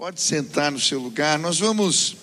[0.00, 1.38] Pode sentar no seu lugar.
[1.38, 2.16] Nós vamos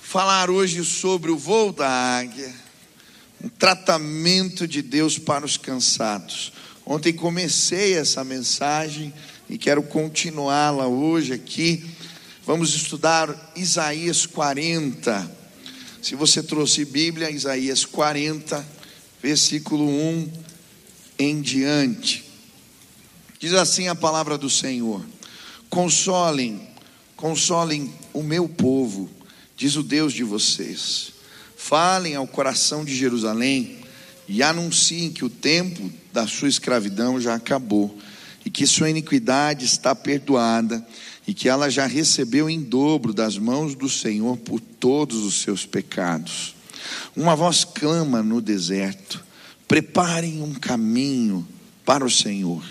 [0.00, 2.54] falar hoje sobre o voo da águia,
[3.42, 6.52] um tratamento de Deus para os cansados.
[6.86, 9.12] Ontem comecei essa mensagem
[9.50, 11.84] e quero continuá-la hoje aqui.
[12.46, 15.28] Vamos estudar Isaías 40.
[16.00, 18.64] Se você trouxe Bíblia, Isaías 40,
[19.20, 20.32] versículo 1
[21.18, 22.30] em diante.
[23.40, 25.04] Diz assim a palavra do Senhor:
[25.72, 26.60] Consolem,
[27.16, 29.08] consolem o meu povo,
[29.56, 31.14] diz o Deus de vocês.
[31.56, 33.78] Falem ao coração de Jerusalém
[34.28, 37.98] e anunciem que o tempo da sua escravidão já acabou
[38.44, 40.86] e que sua iniquidade está perdoada
[41.26, 45.64] e que ela já recebeu em dobro das mãos do Senhor por todos os seus
[45.64, 46.54] pecados.
[47.16, 49.24] Uma voz clama no deserto:
[49.66, 51.48] preparem um caminho
[51.82, 52.62] para o Senhor.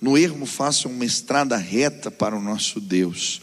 [0.00, 3.40] No ermo façam uma estrada reta para o nosso Deus.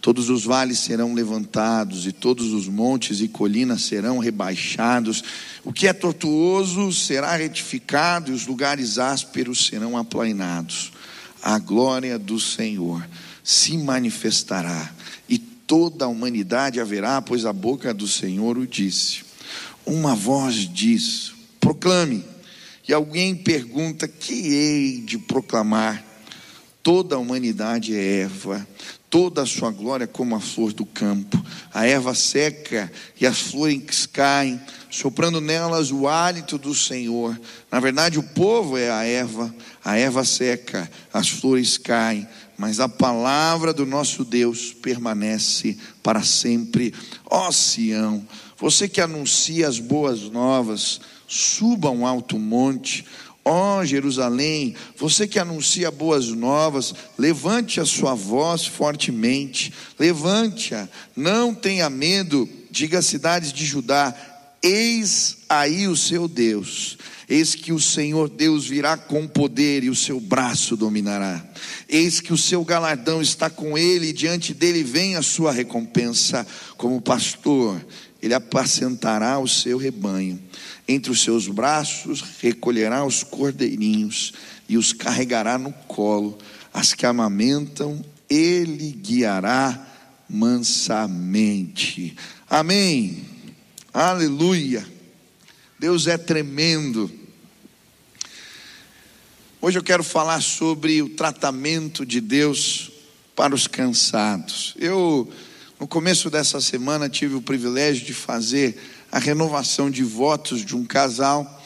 [0.00, 5.22] Todos os vales serão levantados e todos os montes e colinas serão rebaixados.
[5.62, 10.90] O que é tortuoso será retificado e os lugares ásperos serão aplainados.
[11.42, 13.06] A glória do Senhor
[13.44, 14.90] se manifestará
[15.28, 19.22] e toda a humanidade haverá, pois a boca do Senhor o disse.
[19.84, 22.24] Uma voz diz: proclame.
[22.88, 26.09] E alguém pergunta: que hei de proclamar?
[26.82, 28.66] Toda a humanidade é erva,
[29.10, 31.42] toda a sua glória como a flor do campo.
[31.74, 34.58] A erva seca e as flores caem,
[34.90, 37.38] soprando nelas o hálito do Senhor.
[37.70, 42.88] Na verdade, o povo é a erva, a erva seca, as flores caem, mas a
[42.88, 46.94] palavra do nosso Deus permanece para sempre.
[47.26, 53.04] Ó Sião, você que anuncia as boas novas, suba um alto monte
[53.44, 61.54] Ó oh, Jerusalém, você que anuncia boas novas, levante a sua voz fortemente, levante-a, não
[61.54, 64.14] tenha medo, diga às cidades de Judá:
[64.62, 66.98] eis aí o seu Deus.
[67.28, 71.40] Eis que o Senhor Deus virá com poder e o seu braço dominará.
[71.88, 76.44] Eis que o seu galardão está com ele e diante dele vem a sua recompensa.
[76.76, 77.80] Como pastor,
[78.20, 80.40] ele apacentará o seu rebanho
[80.90, 84.32] entre os seus braços recolherá os cordeirinhos
[84.68, 86.36] e os carregará no colo.
[86.74, 89.86] As que amamentam, ele guiará
[90.28, 92.16] mansamente.
[92.48, 93.24] Amém.
[93.94, 94.84] Aleluia.
[95.78, 97.08] Deus é tremendo.
[99.60, 102.90] Hoje eu quero falar sobre o tratamento de Deus
[103.36, 104.74] para os cansados.
[104.76, 105.30] Eu,
[105.78, 108.76] no começo dessa semana, tive o privilégio de fazer
[109.10, 111.60] a renovação de votos de um casal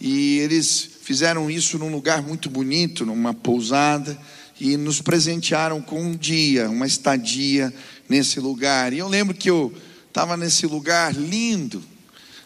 [0.00, 4.18] e eles fizeram isso num lugar muito bonito, numa pousada
[4.58, 7.72] e nos presentearam com um dia, uma estadia
[8.08, 8.92] nesse lugar.
[8.92, 9.74] E eu lembro que eu
[10.08, 11.82] estava nesse lugar lindo,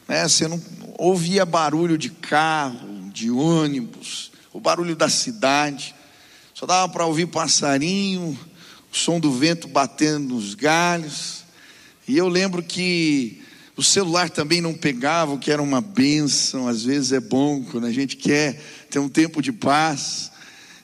[0.08, 0.26] né?
[0.26, 0.60] Você não
[0.98, 5.94] ouvia barulho de carro, de ônibus, o barulho da cidade.
[6.52, 8.38] Só dava para ouvir passarinho,
[8.92, 11.44] o som do vento batendo nos galhos.
[12.06, 13.43] E eu lembro que
[13.76, 16.68] o celular também não pegava, o que era uma benção.
[16.68, 20.30] Às vezes é bom quando a gente quer ter um tempo de paz.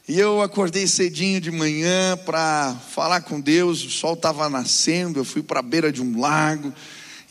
[0.08, 3.84] E eu acordei cedinho de manhã para falar com Deus.
[3.84, 5.20] O sol estava nascendo.
[5.20, 6.74] Eu fui para a beira de um lago.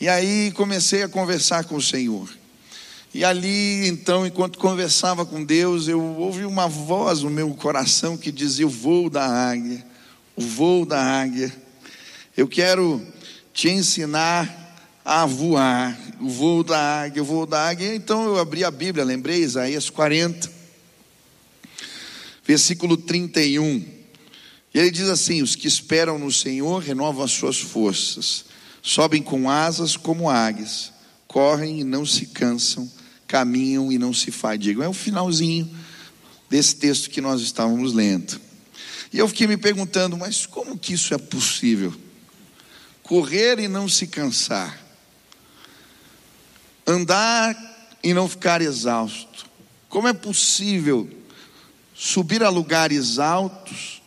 [0.00, 2.30] E aí comecei a conversar com o Senhor.
[3.12, 8.32] E ali, então, enquanto conversava com Deus, eu ouvi uma voz no meu coração que
[8.32, 9.84] dizia: O voo da águia,
[10.34, 11.52] o voo da águia.
[12.34, 13.06] Eu quero
[13.52, 14.59] te ensinar
[15.04, 17.94] a voar, o voo da águia, o voo da águia.
[17.94, 20.50] Então eu abri a Bíblia, lembrei, Isaías 40,
[22.44, 23.84] versículo 31.
[24.72, 28.44] E ele diz assim: Os que esperam no Senhor renovam as suas forças,
[28.82, 30.92] sobem com asas como águias,
[31.26, 32.90] correm e não se cansam,
[33.26, 34.82] caminham e não se fadigam.
[34.82, 35.68] É o finalzinho
[36.48, 38.40] desse texto que nós estávamos lendo.
[39.12, 41.92] E eu fiquei me perguntando, mas como que isso é possível?
[43.02, 44.89] Correr e não se cansar
[46.90, 47.56] andar
[48.02, 49.46] e não ficar exausto.
[49.88, 51.08] Como é possível
[51.94, 54.02] subir a lugares altos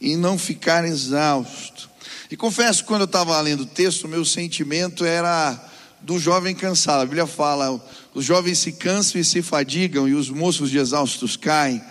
[0.00, 1.90] e não ficar exausto?
[2.30, 5.68] E confesso quando eu estava lendo o texto, meu sentimento era
[6.00, 7.02] do jovem cansado.
[7.02, 7.84] A Bíblia fala:
[8.14, 11.82] os jovens se cansam e se fadigam, e os moços de exaustos caem.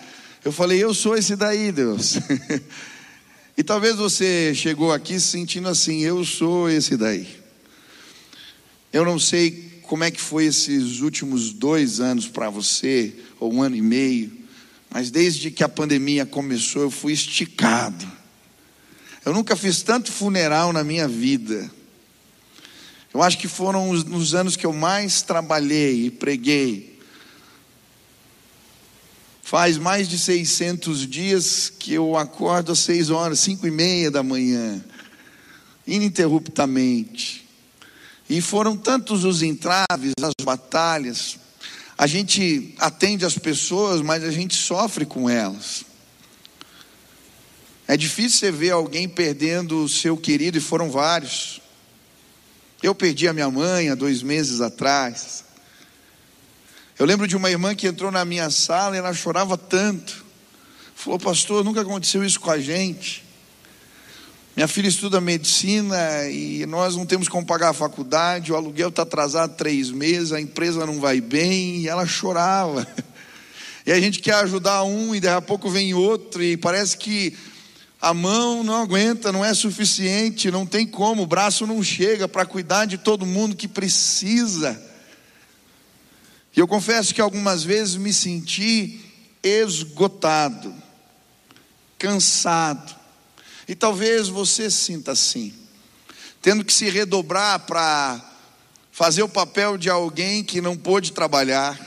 [0.43, 2.15] Eu falei, eu sou esse daí, Deus.
[3.57, 7.27] e talvez você chegou aqui sentindo assim, eu sou esse daí.
[8.91, 13.63] Eu não sei como é que foi esses últimos dois anos para você, ou um
[13.63, 14.31] ano e meio,
[14.87, 18.05] mas desde que a pandemia começou, eu fui esticado.
[19.25, 21.71] Eu nunca fiz tanto funeral na minha vida.
[23.11, 26.99] Eu acho que foram os, nos anos que eu mais trabalhei e preguei.
[29.41, 34.21] Faz mais de 600 dias que eu acordo às seis horas, cinco e meia da
[34.21, 34.85] manhã,
[35.87, 37.48] ininterruptamente.
[38.29, 41.39] E foram tantos os entraves, as batalhas.
[41.97, 45.83] A gente atende as pessoas, mas a gente sofre com elas.
[47.87, 51.59] É difícil você ver alguém perdendo o seu querido, e foram vários.
[52.83, 55.43] Eu perdi a minha mãe há dois meses atrás.
[56.99, 60.23] Eu lembro de uma irmã que entrou na minha sala e ela chorava tanto.
[60.93, 63.25] Falou, pastor, nunca aconteceu isso com a gente.
[64.59, 69.03] Minha filha estuda medicina e nós não temos como pagar a faculdade, o aluguel está
[69.03, 72.85] atrasado três meses, a empresa não vai bem, e ela chorava.
[73.85, 77.33] E a gente quer ajudar um e daqui a pouco vem outro, e parece que
[78.01, 82.45] a mão não aguenta, não é suficiente, não tem como, o braço não chega para
[82.45, 84.77] cuidar de todo mundo que precisa.
[86.53, 88.99] E eu confesso que algumas vezes me senti
[89.41, 90.75] esgotado,
[91.97, 92.98] cansado.
[93.69, 95.53] E talvez você sinta assim,
[96.41, 98.19] tendo que se redobrar para
[98.91, 101.79] fazer o papel de alguém que não pôde trabalhar,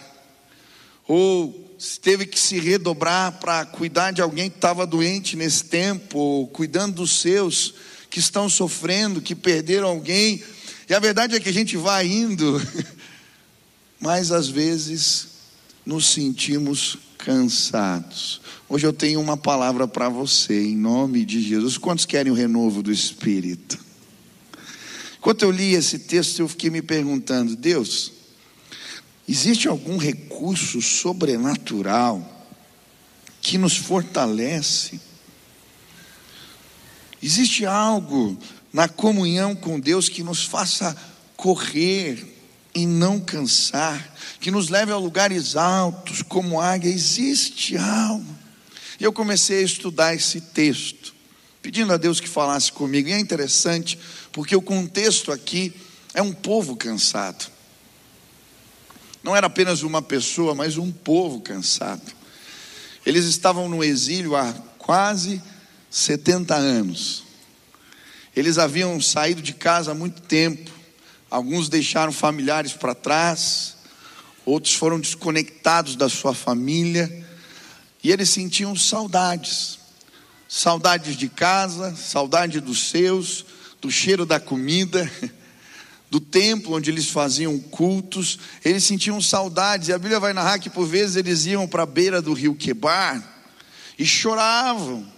[1.09, 6.47] ou teve que se redobrar para cuidar de alguém que estava doente nesse tempo, ou
[6.47, 7.75] cuidando dos seus
[8.09, 10.41] que estão sofrendo, que perderam alguém.
[10.89, 12.63] E a verdade é que a gente vai indo
[13.99, 15.32] mas às vezes
[15.85, 18.41] nos sentimos cansados.
[18.69, 21.77] Hoje eu tenho uma palavra para você, em nome de Jesus.
[21.77, 23.79] Quantos querem o renovo do Espírito?
[25.19, 28.13] Enquanto eu li esse texto, eu fiquei me perguntando: Deus,
[29.29, 32.49] existe algum recurso sobrenatural
[33.41, 35.01] que nos fortalece?
[37.23, 38.37] Existe algo
[38.73, 40.97] na comunhão com Deus que nos faça
[41.37, 42.32] correr
[42.75, 48.25] e não cansar, que nos leve a lugares altos como águia, existe algo.
[48.99, 51.15] E eu comecei a estudar esse texto,
[51.61, 53.09] pedindo a Deus que falasse comigo.
[53.09, 53.99] E é interessante,
[54.33, 55.75] porque o contexto aqui
[56.15, 57.51] é um povo cansado.
[59.23, 62.13] Não era apenas uma pessoa, mas um povo cansado.
[63.05, 65.43] Eles estavam no exílio há quase
[65.91, 67.25] 70 anos.
[68.35, 70.82] Eles haviam saído de casa há muito tempo
[71.33, 73.77] Alguns deixaram familiares para trás,
[74.45, 77.27] outros foram desconectados da sua família,
[78.05, 79.79] e eles sentiam saudades.
[80.47, 83.47] Saudades de casa, saudade dos seus,
[83.81, 85.11] do cheiro da comida,
[86.11, 90.69] do templo onde eles faziam cultos, eles sentiam saudades, e a Bíblia vai narrar que
[90.69, 93.27] por vezes eles iam para a beira do rio Quebar
[93.99, 95.11] e choravam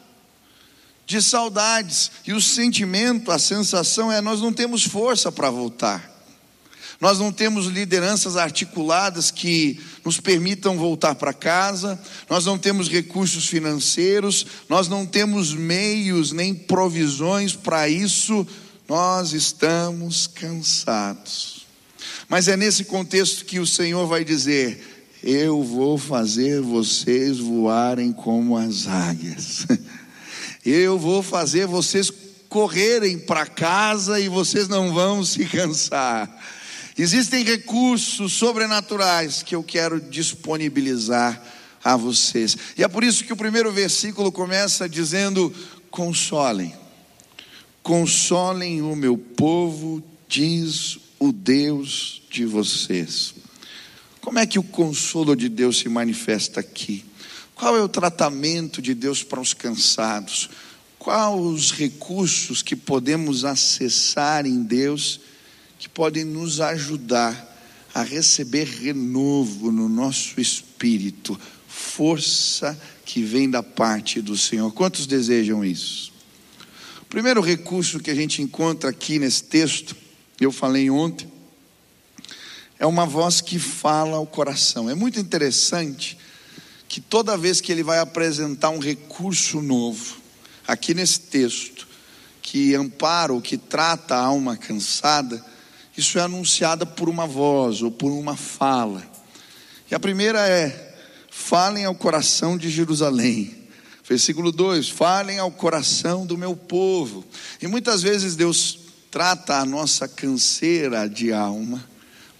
[1.06, 6.10] de saudades, e o sentimento, a sensação é: nós não temos força para voltar,
[7.00, 13.46] nós não temos lideranças articuladas que nos permitam voltar para casa, nós não temos recursos
[13.46, 18.46] financeiros, nós não temos meios nem provisões para isso,
[18.88, 21.66] nós estamos cansados.
[22.28, 28.56] Mas é nesse contexto que o Senhor vai dizer: Eu vou fazer vocês voarem como
[28.56, 29.66] as águias.
[30.64, 32.10] Eu vou fazer vocês
[32.48, 36.30] correrem para casa e vocês não vão se cansar.
[36.96, 41.42] Existem recursos sobrenaturais que eu quero disponibilizar
[41.82, 42.56] a vocês.
[42.78, 45.52] E é por isso que o primeiro versículo começa dizendo:
[45.90, 46.74] consolem,
[47.82, 53.34] consolem o meu povo, diz o Deus de vocês.
[54.20, 57.04] Como é que o consolo de Deus se manifesta aqui?
[57.54, 60.50] Qual é o tratamento de Deus para os cansados?
[60.98, 65.20] Quais os recursos que podemos acessar em Deus
[65.78, 67.52] que podem nos ajudar
[67.94, 74.72] a receber renovo no nosso espírito, força que vem da parte do Senhor?
[74.72, 76.12] Quantos desejam isso?
[77.02, 79.94] O primeiro recurso que a gente encontra aqui nesse texto,
[80.40, 81.30] eu falei ontem,
[82.78, 84.90] é uma voz que fala ao coração.
[84.90, 86.18] É muito interessante
[86.94, 90.14] que toda vez que ele vai apresentar um recurso novo,
[90.64, 91.88] aqui nesse texto,
[92.40, 95.44] que ampara ou que trata a alma cansada,
[95.96, 99.02] isso é anunciada por uma voz ou por uma fala.
[99.90, 100.94] E a primeira é:
[101.28, 103.66] falem ao coração de Jerusalém.
[104.08, 107.24] Versículo 2: falem ao coração do meu povo.
[107.60, 108.78] E muitas vezes Deus
[109.10, 111.84] trata a nossa canseira de alma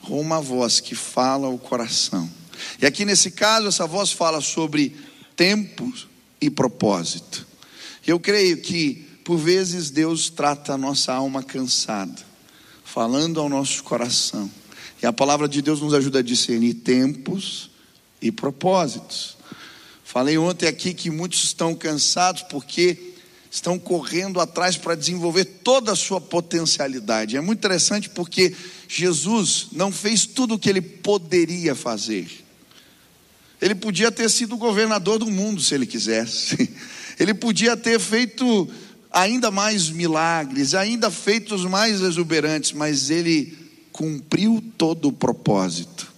[0.01, 2.44] com uma voz que fala ao coração.
[2.81, 4.97] E aqui nesse caso, essa voz fala sobre
[5.37, 5.93] tempo
[6.41, 7.47] e propósito.
[8.07, 12.23] Eu creio que por vezes Deus trata a nossa alma cansada,
[12.85, 14.51] falando ao nosso coração.
[15.03, 17.71] E a palavra de Deus nos ajuda a discernir tempos
[18.21, 19.37] e propósitos.
[20.05, 23.15] Falei ontem aqui que muitos estão cansados porque
[23.51, 27.37] estão correndo atrás para desenvolver toda a sua potencialidade.
[27.37, 28.55] É muito interessante porque
[28.87, 32.44] Jesus não fez tudo o que ele poderia fazer.
[33.65, 36.71] Ele podia ter sido governador do mundo se ele quisesse.
[37.19, 38.69] Ele podia ter feito
[39.11, 43.57] ainda mais milagres, ainda feitos mais exuberantes, mas ele
[43.93, 46.13] cumpriu todo o propósito.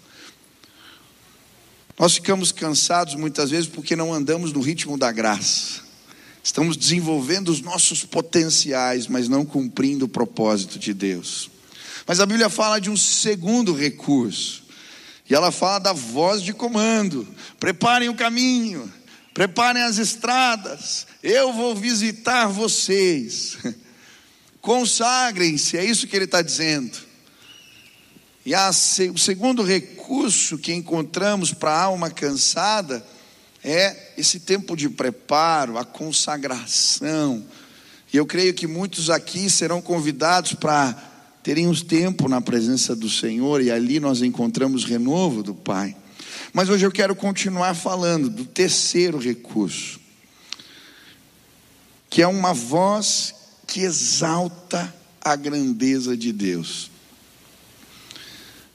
[1.96, 5.82] Nós ficamos cansados muitas vezes porque não andamos no ritmo da graça.
[6.42, 11.48] Estamos desenvolvendo os nossos potenciais, mas não cumprindo o propósito de Deus.
[12.06, 14.65] Mas a Bíblia fala de um segundo recurso.
[15.28, 17.26] E ela fala da voz de comando.
[17.58, 18.92] Preparem o caminho,
[19.34, 23.58] preparem as estradas, eu vou visitar vocês.
[24.60, 26.98] Consagrem-se, é isso que ele está dizendo.
[28.44, 33.04] E a, o segundo recurso que encontramos para a alma cansada
[33.62, 37.44] é esse tempo de preparo, a consagração.
[38.12, 41.15] E eu creio que muitos aqui serão convidados para
[41.46, 45.96] terem um tempo na presença do Senhor, e ali nós encontramos renovo do Pai.
[46.52, 50.00] Mas hoje eu quero continuar falando do terceiro recurso,
[52.10, 53.32] que é uma voz
[53.64, 56.90] que exalta a grandeza de Deus.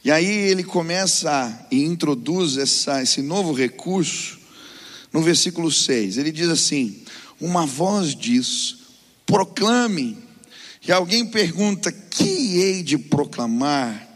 [0.01, 4.39] E aí ele começa e introduz essa, esse novo recurso
[5.11, 6.17] no versículo 6.
[6.17, 7.03] Ele diz assim:
[7.37, 8.77] Uma voz diz:
[9.25, 10.30] proclame.
[10.85, 14.09] E alguém pergunta: Que hei de proclamar?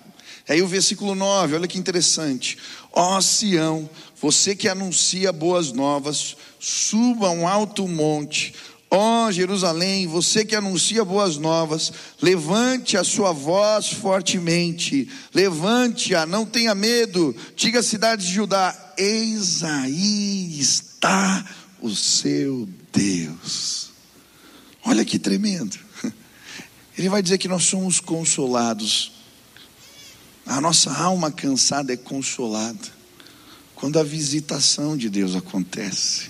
[0.48, 2.58] Aí o versículo 9, olha que interessante.
[2.92, 3.90] Ó Sião,
[4.22, 8.54] você que anuncia boas novas, suba um alto monte.
[8.90, 11.92] Ó Jerusalém, você que anuncia boas novas,
[12.22, 19.64] levante a sua voz fortemente, levante-a, não tenha medo, diga à cidade de Judá: eis
[19.64, 21.44] aí está
[21.82, 23.90] o seu Deus.
[24.86, 25.85] Olha que tremendo.
[26.98, 29.16] Ele vai dizer que nós somos consolados
[30.46, 32.94] a nossa alma cansada é consolada
[33.74, 36.30] quando a visitação de Deus acontece.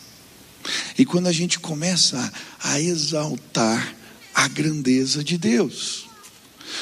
[0.98, 2.32] E quando a gente começa
[2.64, 3.94] a exaltar
[4.34, 6.08] a grandeza de Deus.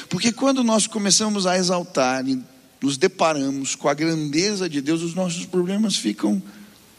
[0.09, 2.41] Porque quando nós começamos a exaltar e
[2.81, 6.41] nos deparamos com a grandeza de Deus, os nossos problemas ficam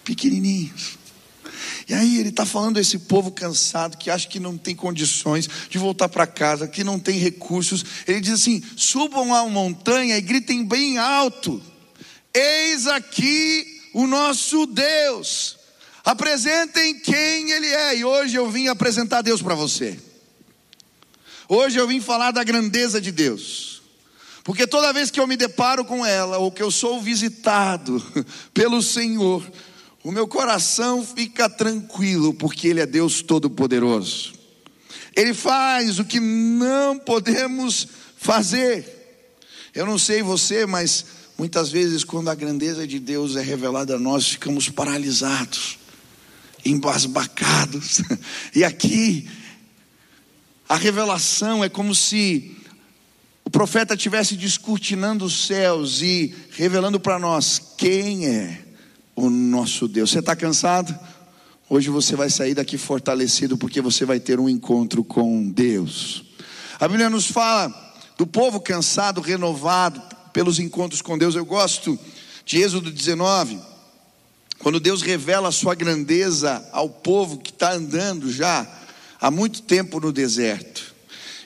[0.04, 0.98] pequenininhos.
[1.88, 5.48] E aí ele está falando a esse povo cansado que acha que não tem condições
[5.68, 7.84] de voltar para casa, que não tem recursos.
[8.06, 11.62] Ele diz assim: subam a montanha e gritem bem alto:
[12.32, 15.58] Eis aqui o nosso Deus.
[16.04, 17.98] Apresentem quem Ele é.
[17.98, 19.98] E hoje eu vim apresentar Deus para você.
[21.48, 23.82] Hoje eu vim falar da grandeza de Deus.
[24.42, 28.02] Porque toda vez que eu me deparo com ela, ou que eu sou visitado
[28.52, 29.42] pelo Senhor,
[30.04, 34.34] o meu coração fica tranquilo, porque Ele é Deus Todo-Poderoso.
[35.16, 38.86] Ele faz o que não podemos fazer.
[39.74, 41.06] Eu não sei você, mas
[41.38, 45.78] muitas vezes, quando a grandeza de Deus é revelada a nós, ficamos paralisados,
[46.64, 48.02] embasbacados.
[48.54, 49.26] E aqui,
[50.68, 52.54] a revelação é como se
[53.42, 58.63] o profeta estivesse descortinando os céus e revelando para nós quem é
[59.14, 60.10] o nosso Deus.
[60.10, 60.96] Você está cansado?
[61.68, 66.24] Hoje você vai sair daqui fortalecido porque você vai ter um encontro com Deus.
[66.78, 67.72] A Bíblia nos fala
[68.18, 70.02] do povo cansado, renovado
[70.32, 71.34] pelos encontros com Deus.
[71.34, 71.98] Eu gosto
[72.44, 73.58] de Êxodo 19,
[74.58, 78.66] quando Deus revela a sua grandeza ao povo que está andando já
[79.20, 80.94] há muito tempo no deserto.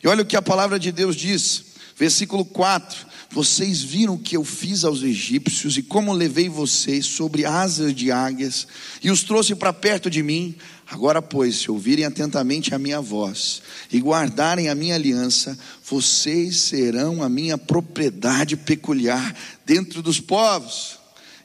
[0.02, 1.64] E olha o que a palavra de Deus diz,
[1.98, 7.44] versículo 4: vocês viram o que eu fiz aos egípcios e como levei vocês sobre
[7.44, 8.66] asas de águias
[9.02, 10.54] e os trouxe para perto de mim.
[10.90, 13.60] Agora, pois, se ouvirem atentamente a minha voz
[13.92, 19.36] e guardarem a minha aliança, vocês serão a minha propriedade peculiar
[19.66, 20.98] dentro dos povos.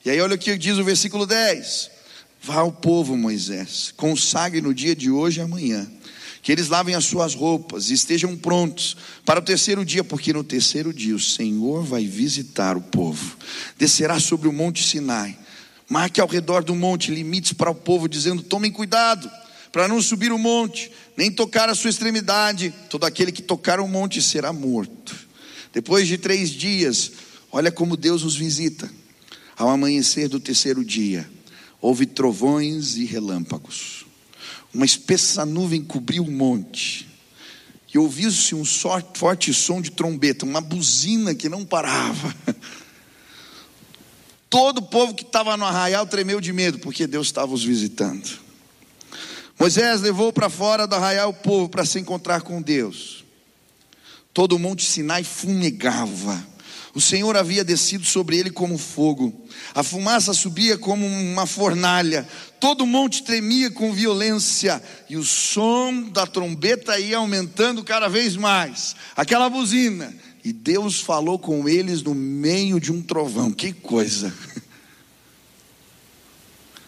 [0.05, 1.91] E aí, olha o que diz o versículo 10:
[2.41, 5.91] Vá ao povo, Moisés, consagre no dia de hoje e amanhã
[6.43, 10.43] que eles lavem as suas roupas e estejam prontos para o terceiro dia, porque no
[10.43, 13.37] terceiro dia o Senhor vai visitar o povo,
[13.77, 15.39] descerá sobre o monte Sinai,
[15.89, 19.31] marque ao redor do monte limites para o povo, dizendo: tomem cuidado
[19.71, 23.87] para não subir o monte, nem tocar a sua extremidade, todo aquele que tocar o
[23.87, 25.15] monte será morto.
[25.71, 27.13] Depois de três dias,
[27.51, 28.91] olha como Deus os visita.
[29.55, 31.27] Ao amanhecer do terceiro dia,
[31.79, 34.05] houve trovões e relâmpagos
[34.73, 37.07] uma espessa nuvem cobriu o monte.
[37.93, 42.35] E ouviu-se um forte som de trombeta, uma buzina que não parava.
[44.49, 48.39] Todo o povo que estava no arraial tremeu de medo, porque Deus estava os visitando.
[49.59, 53.23] Moisés levou para fora do arraial o povo para se encontrar com Deus.
[54.33, 56.52] Todo o monte Sinai fumegava.
[56.95, 59.33] O Senhor havia descido sobre ele como fogo.
[59.73, 62.27] A fumaça subia como uma fornalha.
[62.59, 64.81] Todo o monte tremia com violência.
[65.09, 68.95] E o som da trombeta ia aumentando cada vez mais.
[69.15, 70.13] Aquela buzina.
[70.43, 73.51] E Deus falou com eles no meio de um trovão.
[73.51, 74.31] Que coisa!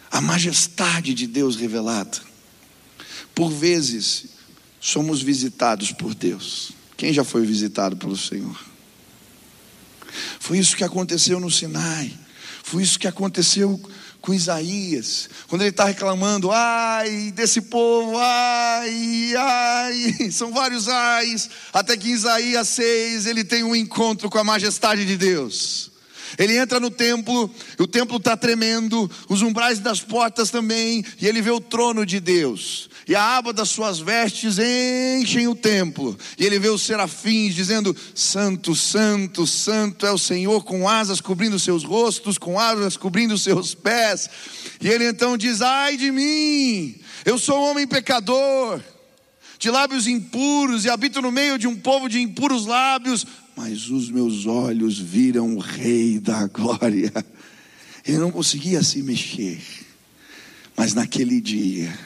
[0.08, 2.18] A majestade de Deus revelada.
[3.34, 4.26] Por vezes,
[4.80, 6.70] somos visitados por Deus.
[6.96, 8.75] Quem já foi visitado pelo Senhor?
[10.46, 12.08] Foi isso que aconteceu no Sinai.
[12.62, 13.80] Foi isso que aconteceu
[14.20, 21.96] com Isaías, quando ele está reclamando, ai desse povo, ai, ai, são vários ais, até
[21.96, 25.90] que em Isaías 6 ele tem um encontro com a majestade de Deus.
[26.38, 31.40] Ele entra no templo, o templo está tremendo, os umbrais das portas também, e ele
[31.42, 36.18] vê o trono de Deus e a aba das suas vestes enchem o templo.
[36.36, 41.58] E ele vê os serafins dizendo: Santo, Santo, Santo é o Senhor, com asas cobrindo
[41.58, 44.28] seus rostos, com asas cobrindo seus pés.
[44.80, 48.80] E ele então diz: Ai de mim, eu sou um homem pecador,
[49.56, 53.24] de lábios impuros, e habito no meio de um povo de impuros lábios,
[53.56, 57.12] mas os meus olhos viram o Rei da Glória.
[58.04, 59.58] Ele não conseguia se mexer,
[60.76, 61.98] mas naquele dia,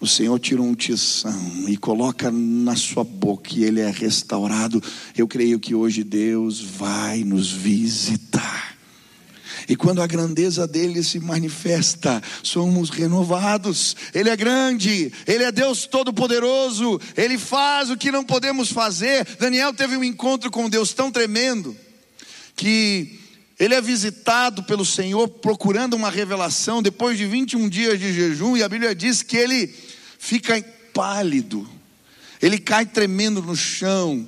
[0.00, 4.82] o Senhor tira um tição e coloca na sua boca e ele é restaurado.
[5.16, 8.69] Eu creio que hoje Deus vai nos visitar.
[9.70, 13.94] E quando a grandeza dele se manifesta, somos renovados.
[14.12, 19.24] Ele é grande, ele é Deus todo-poderoso, ele faz o que não podemos fazer.
[19.38, 21.76] Daniel teve um encontro com Deus tão tremendo
[22.56, 23.20] que
[23.60, 28.64] ele é visitado pelo Senhor procurando uma revelação depois de 21 dias de jejum, e
[28.64, 29.72] a Bíblia diz que ele
[30.18, 30.60] fica
[30.92, 31.64] pálido,
[32.42, 34.26] ele cai tremendo no chão,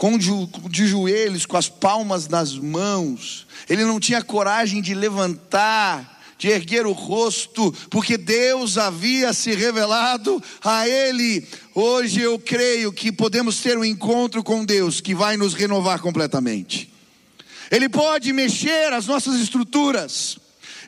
[0.00, 6.48] com de joelhos, com as palmas nas mãos, ele não tinha coragem de levantar, de
[6.48, 11.46] erguer o rosto, porque Deus havia se revelado a ele.
[11.74, 16.90] Hoje eu creio que podemos ter um encontro com Deus que vai nos renovar completamente.
[17.70, 20.38] Ele pode mexer as nossas estruturas.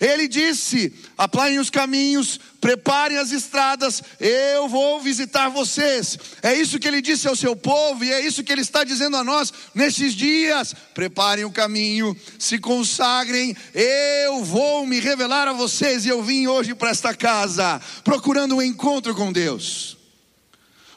[0.00, 0.90] Ele disse:
[1.22, 6.18] aplanem os caminhos, preparem as estradas, eu vou visitar vocês.
[6.42, 9.16] É isso que ele disse ao seu povo e é isso que ele está dizendo
[9.16, 10.74] a nós nesses dias.
[10.92, 16.04] Preparem o caminho, se consagrem, eu vou me revelar a vocês.
[16.04, 19.96] E eu vim hoje para esta casa procurando um encontro com Deus,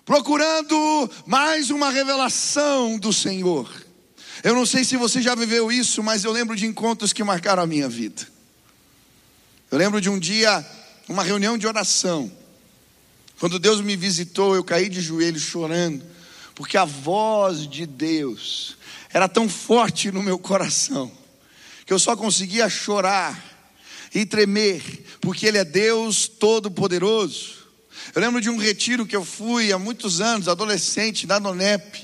[0.04, 3.72] procurando mais uma revelação do Senhor.
[4.44, 7.62] Eu não sei se você já viveu isso, mas eu lembro de encontros que marcaram
[7.62, 8.35] a minha vida.
[9.76, 10.66] Eu lembro de um dia,
[11.06, 12.32] uma reunião de oração.
[13.42, 16.02] Quando Deus me visitou, eu caí de joelhos chorando,
[16.56, 18.78] porque a voz de Deus
[19.12, 21.12] era tão forte no meu coração,
[21.86, 23.38] que eu só conseguia chorar
[24.14, 24.82] e tremer,
[25.20, 27.56] porque Ele é Deus Todo-Poderoso.
[28.16, 32.02] Eu lembro de um retiro que eu fui há muitos anos, adolescente, na Donep,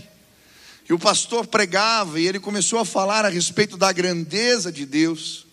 [0.89, 5.49] e o pastor pregava e ele começou a falar a respeito da grandeza de Deus.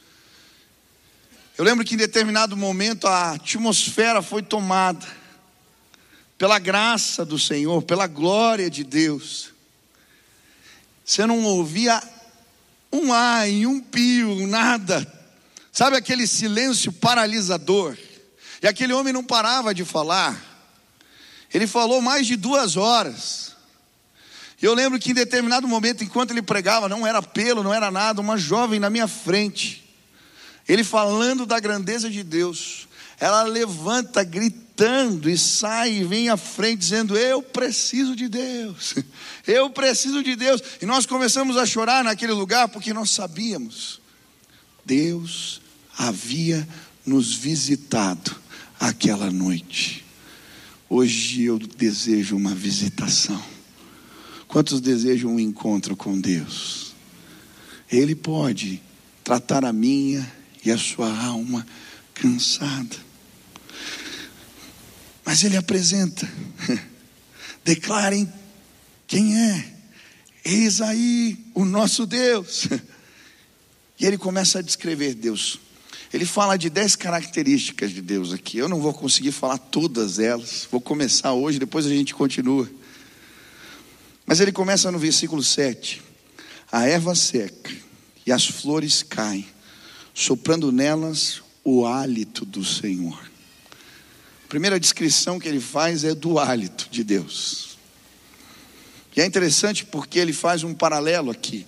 [1.58, 5.04] Eu lembro que em determinado momento a atmosfera foi tomada
[6.38, 9.50] pela graça do Senhor, pela glória de Deus.
[11.04, 12.00] Você não ouvia
[12.92, 15.04] um ai, um pio, nada.
[15.72, 17.98] Sabe aquele silêncio paralisador?
[18.62, 20.40] E aquele homem não parava de falar.
[21.52, 23.56] Ele falou mais de duas horas.
[24.62, 27.90] E eu lembro que em determinado momento, enquanto ele pregava, não era pelo, não era
[27.90, 29.87] nada, uma jovem na minha frente
[30.68, 32.86] ele falando da grandeza de Deus,
[33.18, 38.94] ela levanta gritando e sai e vem à frente dizendo: Eu preciso de Deus,
[39.46, 40.62] eu preciso de Deus.
[40.82, 44.00] E nós começamos a chorar naquele lugar porque nós sabíamos,
[44.84, 45.60] Deus
[45.96, 46.68] havia
[47.04, 48.36] nos visitado
[48.78, 50.04] aquela noite.
[50.88, 53.42] Hoje eu desejo uma visitação.
[54.46, 56.94] Quantos desejam um encontro com Deus?
[57.90, 58.80] Ele pode
[59.22, 61.66] tratar a minha e a sua alma
[62.14, 62.96] cansada.
[65.24, 66.28] Mas ele apresenta,
[67.64, 68.32] declarem
[69.06, 69.74] quem é,
[70.44, 72.68] eis aí o nosso Deus.
[74.00, 75.58] E ele começa a descrever Deus.
[76.12, 78.56] Ele fala de dez características de Deus aqui.
[78.56, 80.66] Eu não vou conseguir falar todas elas.
[80.70, 82.70] Vou começar hoje, depois a gente continua.
[84.24, 86.00] Mas ele começa no versículo 7.
[86.70, 87.74] A erva seca
[88.26, 89.46] e as flores caem,
[90.18, 93.30] soprando nelas o hálito do Senhor.
[94.44, 97.78] A primeira descrição que ele faz é do hálito de Deus.
[99.14, 101.64] E é interessante porque ele faz um paralelo aqui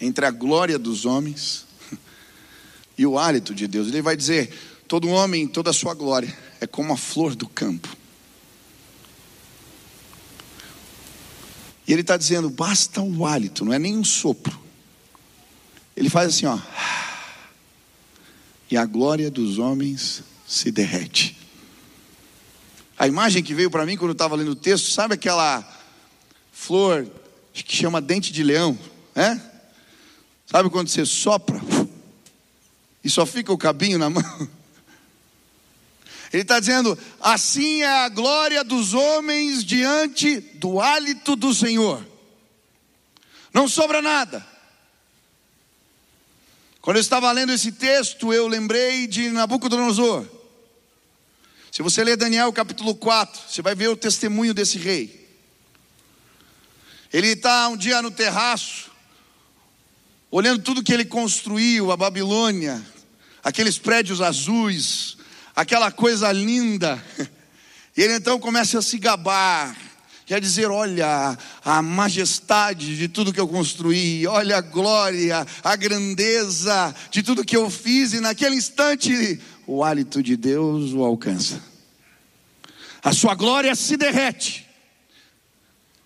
[0.00, 1.66] entre a glória dos homens
[2.96, 3.88] e o hálito de Deus.
[3.88, 7.88] Ele vai dizer: todo homem, toda a sua glória é como a flor do campo.
[11.88, 14.56] E ele está dizendo: basta o hálito, não é nem um sopro.
[15.96, 16.56] Ele faz assim, ó.
[18.72, 21.36] E a glória dos homens se derrete.
[22.98, 25.62] A imagem que veio para mim quando eu estava lendo o texto, sabe aquela
[26.50, 27.06] flor
[27.52, 28.78] que chama dente de leão,
[29.14, 29.38] é?
[30.46, 31.60] Sabe quando você sopra
[33.04, 34.24] e só fica o cabinho na mão?
[36.32, 42.02] Ele está dizendo: assim é a glória dos homens diante do hálito do Senhor.
[43.52, 44.51] Não sobra nada.
[46.82, 50.26] Quando eu estava lendo esse texto, eu lembrei de Nabucodonosor.
[51.70, 55.30] Se você ler Daniel capítulo 4, você vai ver o testemunho desse rei.
[57.12, 58.90] Ele está um dia no terraço,
[60.28, 62.84] olhando tudo que ele construiu, a Babilônia,
[63.44, 65.16] aqueles prédios azuis,
[65.54, 67.02] aquela coisa linda.
[67.94, 69.76] E ele então começa a se gabar,
[70.32, 76.94] quer dizer: olha a majestade de tudo que eu construí, olha a glória, a grandeza
[77.10, 81.62] de tudo que eu fiz, e naquele instante o hálito de Deus o alcança.
[83.04, 84.66] A sua glória se derrete.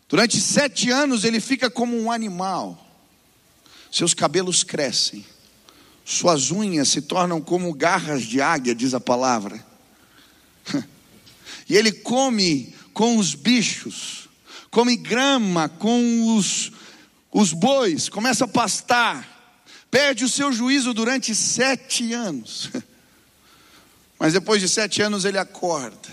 [0.08, 2.84] Durante sete anos ele fica como um animal,
[3.92, 5.24] seus cabelos crescem
[6.08, 9.64] suas unhas se tornam como garras de águia, diz a palavra.
[11.68, 14.26] E ele come com os bichos,
[14.70, 16.72] come grama com os,
[17.30, 22.70] os bois, começa a pastar, perde o seu juízo durante sete anos.
[24.18, 26.08] Mas depois de sete anos ele acorda.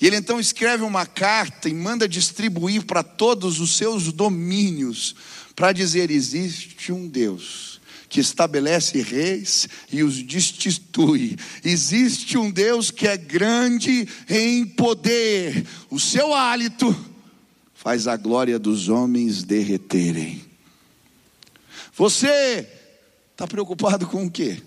[0.00, 5.16] E ele então escreve uma carta e manda distribuir para todos os seus domínios,
[5.56, 7.75] para dizer: existe um Deus
[8.16, 11.36] que estabelece reis e os destitui.
[11.62, 16.96] Existe um Deus que é grande em poder, o seu hálito
[17.74, 20.42] faz a glória dos homens derreterem.
[21.94, 22.66] Você
[23.32, 24.62] está preocupado com o quê?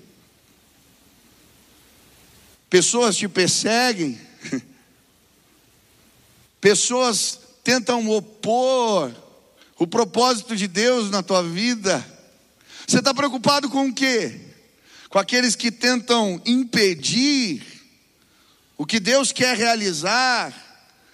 [2.70, 4.22] Pessoas te perseguem,
[6.62, 9.12] pessoas tentam opor
[9.80, 12.19] o propósito de Deus na tua vida
[12.90, 14.36] você está preocupado com o quê?
[15.10, 17.62] Com aqueles que tentam impedir
[18.76, 20.52] o que Deus quer realizar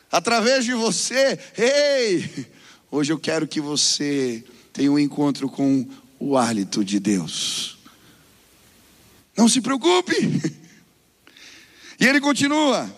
[0.09, 1.37] através de você.
[1.57, 2.47] Ei,
[2.89, 5.85] hoje eu quero que você tenha um encontro com
[6.17, 7.77] o hálito de Deus.
[9.35, 10.15] Não se preocupe.
[11.99, 12.89] E ele continua: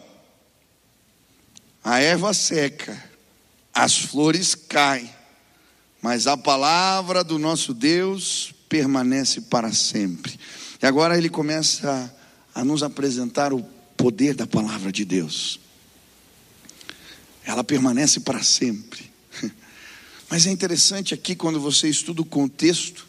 [1.83, 3.03] a erva seca,
[3.73, 5.09] as flores caem,
[5.99, 10.37] mas a palavra do nosso Deus permanece para sempre.
[10.81, 12.13] E agora ele começa
[12.53, 13.63] a, nos apresentar o
[13.95, 15.59] poder da palavra de Deus.
[17.43, 19.11] Ela permanece para sempre.
[20.29, 23.07] Mas é interessante aqui quando você estuda o contexto,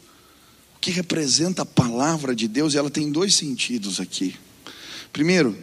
[0.75, 4.35] o que representa a palavra de Deus, ela tem dois sentidos aqui.
[5.11, 5.57] Primeiro,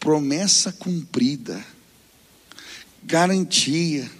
[0.00, 1.64] promessa cumprida,
[3.04, 4.10] garantia,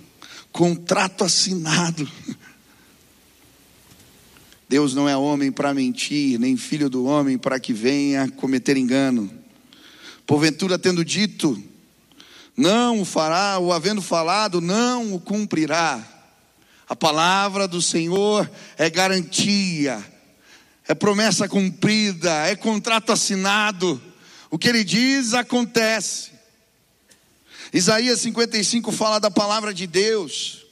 [0.52, 2.10] contrato assinado.
[4.68, 9.32] Deus não é homem para mentir, nem filho do homem para que venha cometer engano.
[10.26, 11.60] Porventura, tendo dito,
[12.54, 16.06] não o fará, ou havendo falado, não o cumprirá.
[16.86, 20.04] A palavra do Senhor é garantia,
[20.86, 24.00] é promessa cumprida, é contrato assinado.
[24.50, 26.32] O que ele diz acontece.
[27.72, 30.66] Isaías 55 fala da palavra de Deus.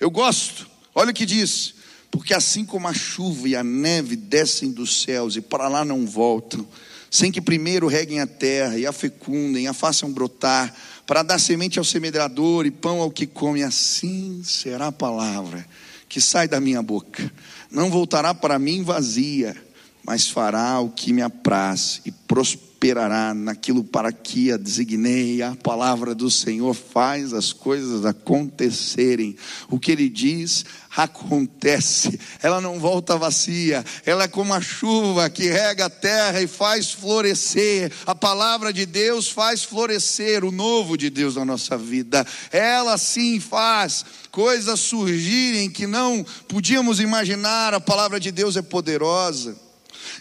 [0.00, 1.75] Eu gosto, olha o que diz:
[2.16, 6.06] porque assim como a chuva e a neve descem dos céus e para lá não
[6.06, 6.66] voltam,
[7.10, 10.74] sem que primeiro reguem a terra e a fecundem, a façam brotar,
[11.06, 15.66] para dar semente ao semeador e pão ao que come, assim será a palavra
[16.08, 17.30] que sai da minha boca.
[17.70, 19.54] Não voltará para mim vazia,
[20.02, 25.42] mas fará o que me apraz e prosperará prosperará naquilo para que a designei.
[25.42, 29.36] A palavra do Senhor faz as coisas acontecerem.
[29.68, 32.18] O que ele diz acontece.
[32.42, 33.84] Ela não volta vazia.
[34.04, 37.90] Ela é como a chuva que rega a terra e faz florescer.
[38.06, 42.26] A palavra de Deus faz florescer o novo de Deus na nossa vida.
[42.52, 47.74] Ela sim faz coisas surgirem que não podíamos imaginar.
[47.74, 49.56] A palavra de Deus é poderosa.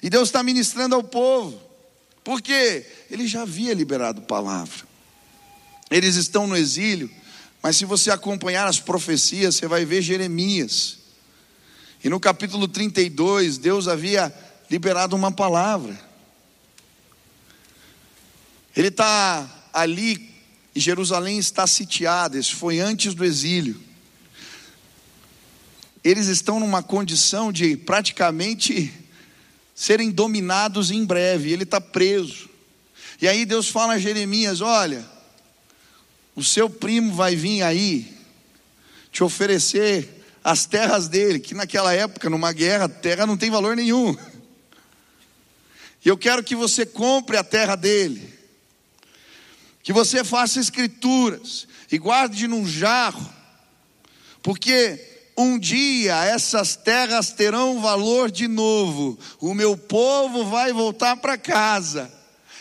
[0.01, 1.65] E Deus está ministrando ao povo.
[2.25, 4.83] Porque ele já havia liberado palavra.
[5.91, 7.07] Eles estão no exílio,
[7.61, 10.97] mas se você acompanhar as profecias, você vai ver Jeremias.
[12.03, 14.33] E no capítulo 32, Deus havia
[14.71, 15.95] liberado uma palavra.
[18.75, 20.33] Ele está ali
[20.73, 23.79] e Jerusalém está sitiada, isso foi antes do exílio.
[26.03, 29.04] Eles estão numa condição de praticamente
[29.75, 32.49] serem dominados em breve, ele está preso.
[33.21, 35.05] E aí Deus fala a Jeremias: Olha,
[36.33, 38.15] o seu primo vai vir aí
[39.11, 44.15] te oferecer as terras dele, que naquela época, numa guerra, terra não tem valor nenhum.
[46.03, 48.31] E eu quero que você compre a terra dele,
[49.81, 53.27] que você faça escrituras e guarde num jarro,
[54.43, 61.37] porque um dia essas terras terão valor de novo, o meu povo vai voltar para
[61.37, 62.11] casa,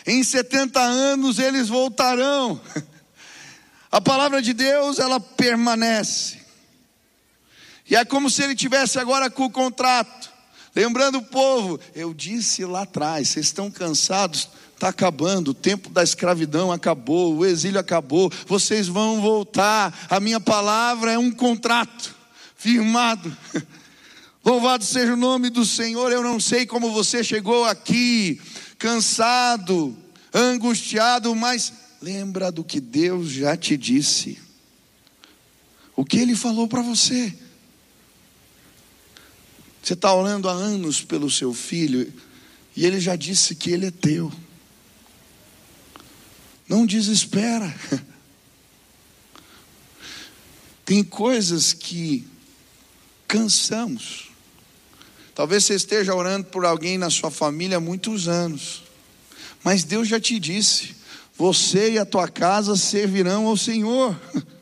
[0.05, 2.59] em 70 anos eles voltarão.
[3.91, 6.41] A palavra de Deus, ela permanece.
[7.89, 10.29] E é como se ele tivesse agora com o contrato.
[10.75, 16.03] Lembrando o povo, eu disse lá atrás, vocês estão cansados, está acabando, o tempo da
[16.03, 19.97] escravidão acabou, o exílio acabou, vocês vão voltar.
[20.09, 22.13] A minha palavra é um contrato
[22.55, 23.35] firmado.
[24.43, 26.11] Louvado seja o nome do Senhor.
[26.11, 28.39] Eu não sei como você chegou aqui,
[28.77, 29.95] cansado,
[30.33, 34.39] angustiado, mas lembra do que Deus já te disse.
[35.95, 37.33] O que Ele falou para você.
[39.85, 42.11] Você está orando há anos pelo seu filho
[42.75, 44.31] e ele já disse que ele é teu.
[46.67, 47.71] Não desespera.
[50.83, 52.27] Tem coisas que
[53.27, 54.31] cansamos.
[55.33, 58.83] Talvez você esteja orando por alguém na sua família há muitos anos,
[59.63, 60.95] mas Deus já te disse:
[61.37, 64.15] você e a tua casa servirão ao Senhor.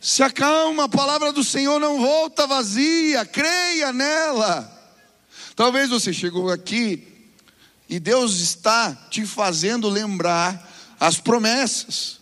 [0.00, 4.72] Se acalma, a palavra do Senhor não volta vazia, creia nela.
[5.56, 7.32] Talvez você chegou aqui
[7.88, 10.70] e Deus está te fazendo lembrar
[11.00, 12.20] as promessas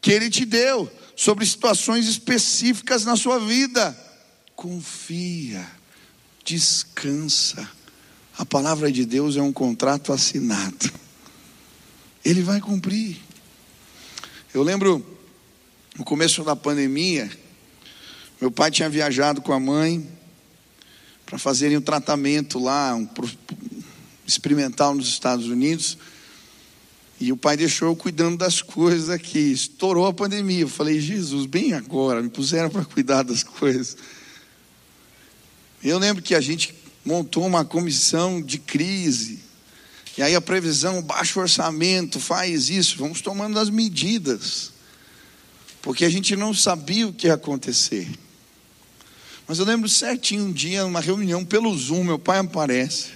[0.00, 4.05] que Ele te deu sobre situações específicas na sua vida
[4.56, 5.64] confia,
[6.42, 7.68] descansa.
[8.38, 10.90] A palavra de Deus é um contrato assinado.
[12.24, 13.18] Ele vai cumprir.
[14.52, 15.04] Eu lembro
[15.96, 17.30] no começo da pandemia,
[18.40, 20.06] meu pai tinha viajado com a mãe
[21.24, 23.08] para fazerem um tratamento lá, um
[24.26, 25.98] experimental nos Estados Unidos.
[27.18, 29.52] E o pai deixou eu cuidando das coisas aqui.
[29.52, 30.62] Estourou a pandemia.
[30.62, 33.96] Eu falei, Jesus, bem agora, me puseram para cuidar das coisas.
[35.82, 39.40] Eu lembro que a gente montou uma comissão de crise.
[40.18, 44.72] E aí a previsão, baixo orçamento, faz isso, vamos tomando as medidas.
[45.82, 48.08] Porque a gente não sabia o que ia acontecer.
[49.46, 53.10] Mas eu lembro certinho um dia, numa reunião pelo Zoom, meu pai aparece.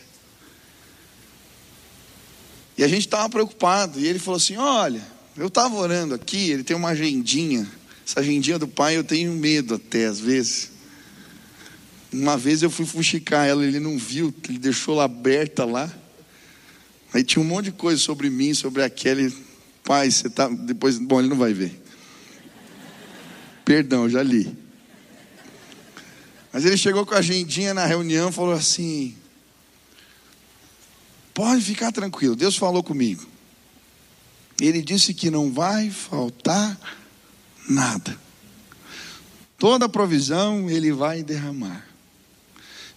[2.79, 3.99] E a gente estava preocupado.
[3.99, 5.03] E ele falou assim: Olha,
[5.37, 7.71] eu estava orando aqui, ele tem uma agendinha.
[8.07, 10.70] Essa agendinha do pai eu tenho medo até às vezes.
[12.13, 15.93] Uma vez eu fui fuxicar ela, ele não viu, ele deixou ela aberta lá.
[17.13, 19.33] Aí tinha um monte de coisa sobre mim, sobre aquele.
[19.85, 20.49] Pai, você tá.
[20.49, 20.99] Depois.
[20.99, 21.81] Bom, ele não vai ver.
[23.65, 24.57] Perdão, já li.
[26.53, 29.17] Mas ele chegou com a agendinha na reunião e falou assim:
[31.33, 33.27] Pode ficar tranquilo, Deus falou comigo.
[34.61, 36.79] Ele disse que não vai faltar
[37.69, 38.19] nada.
[39.57, 41.90] Toda provisão ele vai derramar.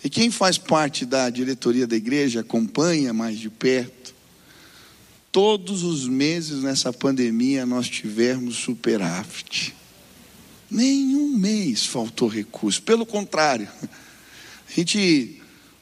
[0.04, 4.14] E quem faz parte da diretoria da igreja acompanha mais de perto.
[5.32, 9.74] Todos os meses nessa pandemia nós tivemos superávit.
[10.70, 13.68] Nenhum mês faltou recurso, pelo contrário.
[13.82, 15.40] A gente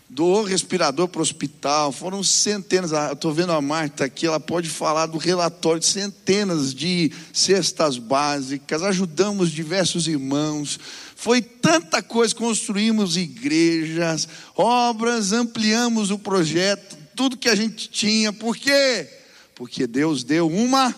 [0.10, 2.92] doou respirador para o hospital, foram centenas.
[2.92, 7.98] Ah, Estou vendo a Marta aqui, ela pode falar do relatório de centenas de cestas
[7.98, 10.78] básicas, ajudamos diversos irmãos.
[11.22, 18.58] Foi tanta coisa, construímos igrejas, obras, ampliamos o projeto, tudo que a gente tinha, por
[18.58, 19.08] quê?
[19.54, 20.96] Porque Deus deu uma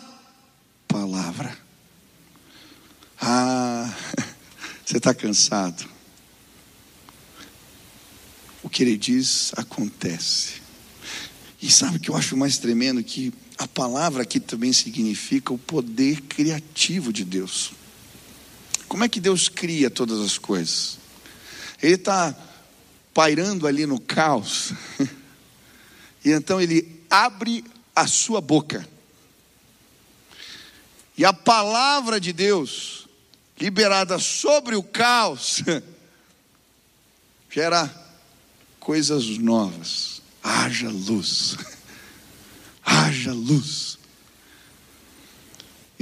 [0.88, 1.58] palavra.
[3.20, 3.94] Ah,
[4.86, 5.84] você está cansado.
[8.64, 10.62] O que ele diz acontece.
[11.62, 13.04] E sabe o que eu acho mais tremendo?
[13.04, 17.74] Que a palavra aqui também significa o poder criativo de Deus.
[18.88, 20.98] Como é que Deus cria todas as coisas?
[21.82, 22.36] Ele está
[23.14, 24.74] pairando ali no caos,
[26.24, 27.64] e então ele abre
[27.96, 28.88] a sua boca,
[31.18, 33.08] e a palavra de Deus,
[33.60, 35.62] liberada sobre o caos,
[37.50, 38.04] gera
[38.80, 40.22] coisas novas.
[40.44, 41.56] Haja luz,
[42.84, 43.98] haja luz.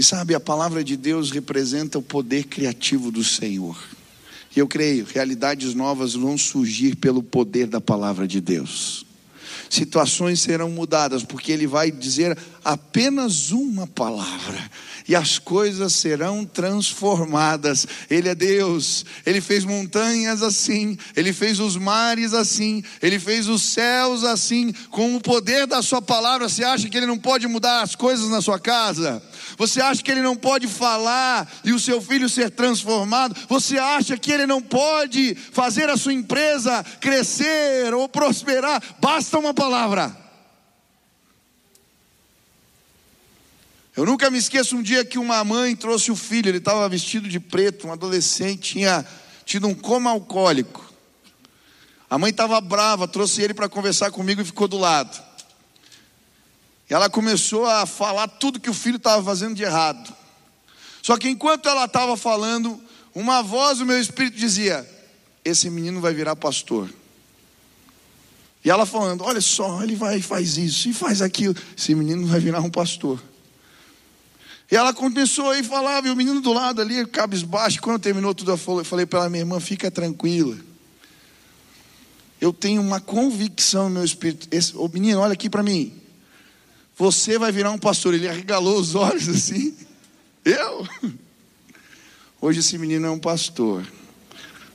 [0.01, 3.77] E sabe, a palavra de Deus representa o poder criativo do Senhor.
[4.55, 9.05] E eu creio, realidades novas vão surgir pelo poder da palavra de Deus.
[9.69, 12.35] Situações serão mudadas, porque Ele vai dizer
[12.65, 14.57] apenas uma palavra
[15.07, 17.85] e as coisas serão transformadas.
[18.09, 23.61] Ele é Deus, Ele fez montanhas assim, Ele fez os mares assim, Ele fez os
[23.61, 26.49] céus assim, com o poder da Sua palavra.
[26.49, 29.21] Você acha que Ele não pode mudar as coisas na sua casa?
[29.61, 33.35] Você acha que Ele não pode falar e o seu filho ser transformado?
[33.47, 38.81] Você acha que Ele não pode fazer a sua empresa crescer ou prosperar?
[38.99, 40.17] Basta uma palavra.
[43.95, 47.29] Eu nunca me esqueço um dia que uma mãe trouxe o filho, ele estava vestido
[47.29, 49.05] de preto, um adolescente, tinha
[49.45, 50.91] tido um coma alcoólico.
[52.09, 55.30] A mãe estava brava, trouxe ele para conversar comigo e ficou do lado.
[56.91, 60.13] E ela começou a falar tudo que o filho estava fazendo de errado.
[61.01, 62.77] Só que enquanto ela estava falando,
[63.15, 64.85] uma voz do meu espírito dizia:
[65.45, 66.89] Esse menino vai virar pastor.
[68.61, 71.55] E ela falando: Olha só, ele vai e faz isso e faz aquilo.
[71.77, 73.23] Esse menino vai virar um pastor.
[74.69, 77.81] E ela começou a falar, e o menino do lado ali, cabisbaixo.
[77.81, 80.57] Quando terminou tudo, eu falei para ela, minha irmã, fica tranquila.
[82.41, 84.49] Eu tenho uma convicção no meu espírito.
[84.51, 86.00] Esse, menino, olha aqui para mim.
[87.01, 88.13] Você vai virar um pastor.
[88.13, 89.75] Ele arregalou os olhos assim.
[90.45, 90.87] Eu?
[92.39, 93.83] Hoje esse menino é um pastor.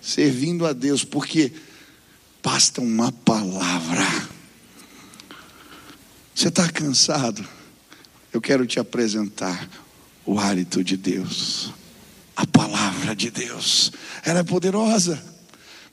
[0.03, 1.53] Servindo a Deus, porque
[2.43, 4.05] basta uma palavra.
[6.35, 7.47] Você está cansado?
[8.33, 9.69] Eu quero te apresentar
[10.25, 11.73] o hálito de Deus,
[12.35, 13.93] a palavra de Deus,
[14.25, 15.25] ela é poderosa.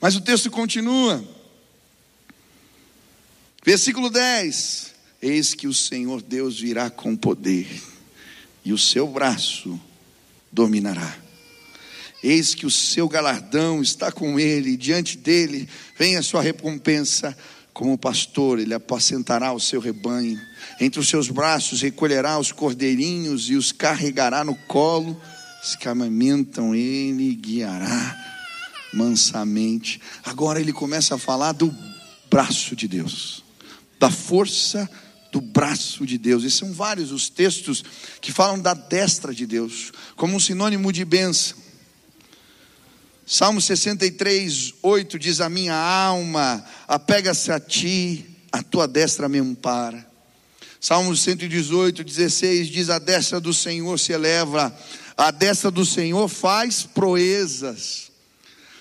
[0.00, 1.24] Mas o texto continua,
[3.64, 4.93] versículo 10:
[5.26, 7.66] Eis que o Senhor Deus virá com poder,
[8.62, 9.80] e o seu braço
[10.52, 11.16] dominará.
[12.22, 17.34] Eis que o seu galardão está com ele, e diante dele vem a sua recompensa.
[17.72, 20.38] Como pastor, ele apacentará o seu rebanho
[20.78, 25.18] entre os seus braços recolherá os cordeirinhos e os carregará no colo.
[25.62, 28.16] Os que amamentam ele guiará
[28.92, 30.00] mansamente.
[30.22, 31.74] Agora ele começa a falar do
[32.30, 33.42] braço de Deus,
[33.98, 34.90] da força
[35.34, 36.44] do braço de Deus.
[36.44, 37.82] E são vários os textos
[38.20, 41.56] que falam da destra de Deus, como um sinônimo de bênção.
[43.26, 50.08] Salmo 63, 8 diz: A minha alma apega-se a ti, a tua destra me ampara.
[50.80, 54.72] Salmos 118, 16 diz: A destra do Senhor se eleva,
[55.16, 58.12] a destra do Senhor faz proezas.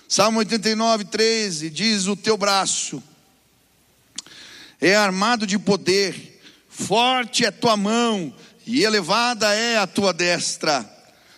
[0.07, 3.01] Salmo 89, 13 diz: O teu braço
[4.79, 6.32] é armado de poder,
[6.73, 8.33] forte é tua mão,
[8.65, 10.89] e elevada é a tua destra.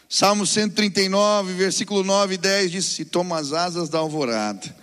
[0.08, 4.74] Salmo 139, versículo 9 e 10 diz: Se tomo as asas da alvorada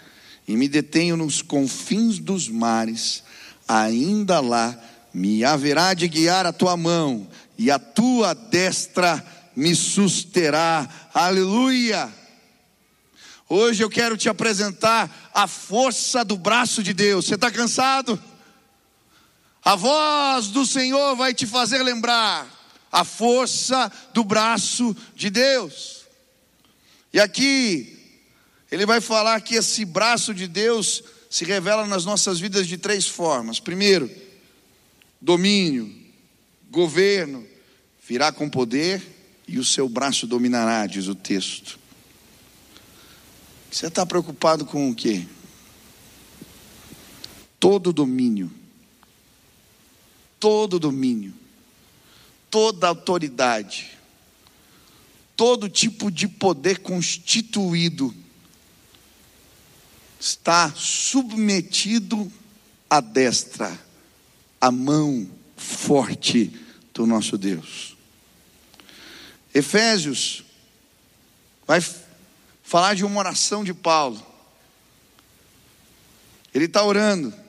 [0.47, 3.23] e me detenho nos confins dos mares,
[3.67, 4.79] ainda lá
[5.15, 9.25] me haverá de guiar a tua mão, e a tua destra
[9.57, 10.89] me susterá.
[11.15, 12.13] Aleluia!
[13.49, 17.27] Hoje eu quero te apresentar a força do braço de Deus.
[17.27, 18.21] Você está cansado?
[19.65, 22.49] A voz do Senhor vai te fazer lembrar
[22.91, 26.05] a força do braço de Deus.
[27.13, 27.99] E aqui,
[28.71, 33.07] ele vai falar que esse braço de Deus se revela nas nossas vidas de três
[33.07, 33.61] formas.
[33.61, 34.11] Primeiro,
[35.21, 35.95] domínio,
[36.71, 37.47] governo,
[38.07, 39.03] virá com poder
[39.47, 41.79] e o seu braço dominará, diz o texto.
[43.71, 45.27] Você está preocupado com o quê?
[47.59, 48.51] Todo domínio,
[50.43, 51.33] todo domínio,
[52.51, 53.97] toda autoridade,
[55.37, 58.13] todo tipo de poder constituído
[60.19, 62.31] está submetido
[62.91, 63.81] à destra
[64.61, 66.53] a mão forte
[66.93, 67.97] do nosso Deus.
[69.55, 70.43] Efésios
[71.65, 71.81] vai
[72.65, 74.21] falar de uma oração de Paulo.
[76.53, 77.42] Ele está orando.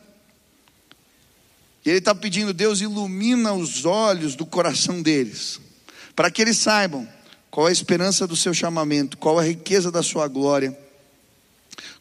[1.85, 5.59] E ele está pedindo, Deus ilumina os olhos do coração deles,
[6.15, 7.07] para que eles saibam
[7.51, 10.77] qual é a esperança do seu chamamento, qual a riqueza da sua glória,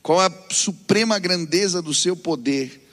[0.02, 2.88] qual a suprema grandeza do seu poder,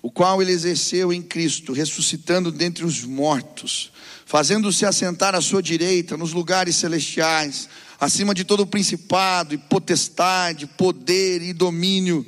[0.00, 3.92] o qual ele exerceu em Cristo, ressuscitando dentre os mortos,
[4.24, 7.68] fazendo-se assentar à sua direita nos lugares celestiais,
[8.00, 12.24] acima de todo principado e potestade, poder e domínio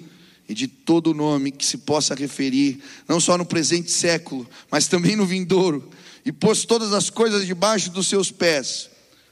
[0.48, 5.14] e de todo nome que se possa referir, não só no presente século, mas também
[5.14, 5.90] no vindouro,
[6.24, 8.88] e pôs todas as coisas debaixo dos seus pés,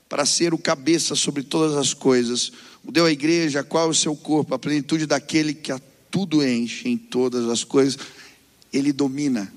[0.08, 2.52] para ser o cabeça sobre todas as coisas,
[2.84, 6.46] o deu à igreja, qual é o seu corpo, a plenitude daquele que a tudo
[6.46, 7.98] enche em todas as coisas,
[8.72, 9.52] ele domina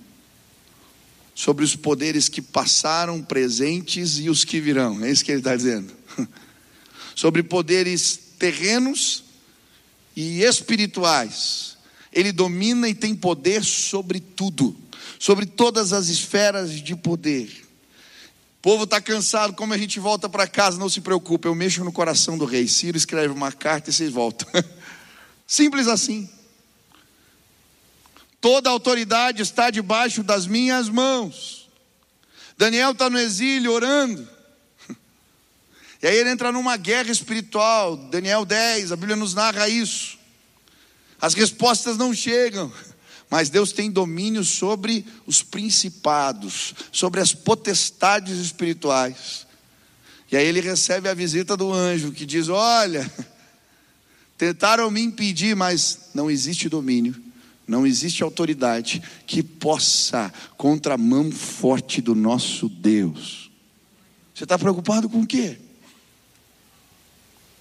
[1.35, 5.55] sobre os poderes que passaram, presentes e os que virão, é isso que ele está
[5.55, 5.93] dizendo,
[7.15, 9.28] sobre poderes terrenos
[10.15, 11.77] e espirituais.
[12.11, 14.75] Ele domina e tem poder sobre tudo,
[15.19, 17.67] sobre todas as esferas de poder.
[18.59, 21.83] O povo está cansado, como a gente volta para casa, não se preocupe, eu mexo
[21.83, 22.67] no coração do rei.
[22.67, 24.47] Ciro escreve uma carta e vocês voltam.
[25.47, 26.29] Simples assim.
[28.41, 31.69] Toda a autoridade está debaixo das minhas mãos.
[32.57, 34.27] Daniel está no exílio orando.
[36.01, 37.97] E aí ele entra numa guerra espiritual.
[37.97, 40.17] Daniel 10, a Bíblia nos narra isso.
[41.21, 42.71] As respostas não chegam,
[43.29, 49.45] mas Deus tem domínio sobre os principados, sobre as potestades espirituais.
[50.31, 53.11] E aí ele recebe a visita do anjo que diz: Olha,
[54.37, 57.21] tentaram me impedir, mas não existe domínio,
[57.67, 63.51] não existe autoridade que possa contra a mão forte do nosso Deus.
[64.33, 65.59] Você está preocupado com o quê?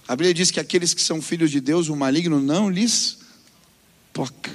[0.09, 3.19] A Bíblia diz que aqueles que são filhos de Deus, o maligno não lhes
[4.11, 4.51] toca.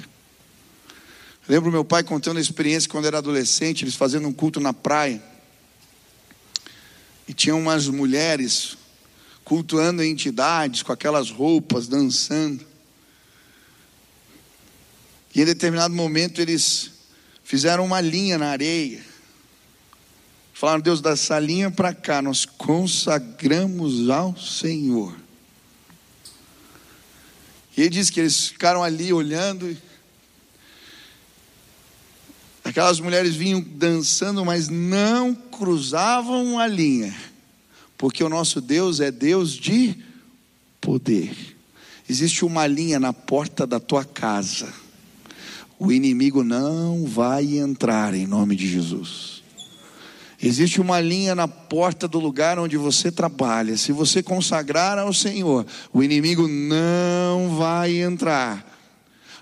[1.47, 5.23] Lembro meu pai contando a experiência quando era adolescente, eles fazendo um culto na praia.
[7.25, 8.75] E tinham umas mulheres
[9.45, 12.65] cultuando entidades com aquelas roupas, dançando.
[15.33, 16.91] E em determinado momento eles
[17.45, 19.01] fizeram uma linha na areia.
[20.53, 25.23] Falaram, Deus, dessa linha para cá, nós consagramos ao Senhor.
[27.77, 29.75] E ele diz que eles ficaram ali olhando.
[32.63, 37.15] Aquelas mulheres vinham dançando, mas não cruzavam a linha,
[37.97, 39.95] porque o nosso Deus é Deus de
[40.81, 41.55] poder.
[42.09, 44.73] Existe uma linha na porta da tua casa,
[45.77, 49.34] o inimigo não vai entrar em nome de Jesus.
[50.47, 53.75] Existe uma linha na porta do lugar onde você trabalha.
[53.77, 58.63] Se você consagrar ao Senhor, o inimigo não vai entrar.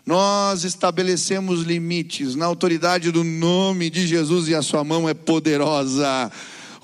[0.05, 6.31] Nós estabelecemos limites na autoridade do nome de Jesus e a sua mão é poderosa.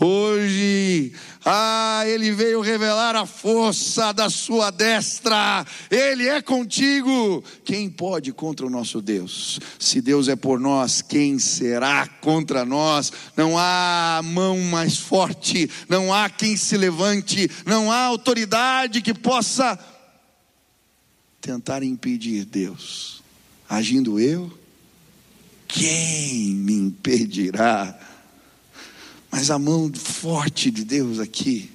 [0.02, 1.12] Hoje,
[1.44, 7.44] ah, Ele veio revelar a força da sua destra, Ele é contigo.
[7.66, 9.60] Quem pode contra o nosso Deus?
[9.78, 13.12] Se Deus é por nós, quem será contra nós?
[13.36, 19.78] Não há mão mais forte, não há quem se levante, não há autoridade que possa
[21.42, 23.22] tentar impedir Deus.
[23.68, 24.50] Agindo eu,
[25.68, 28.00] quem me impedirá?
[29.32, 31.72] Mas a mão forte de Deus aqui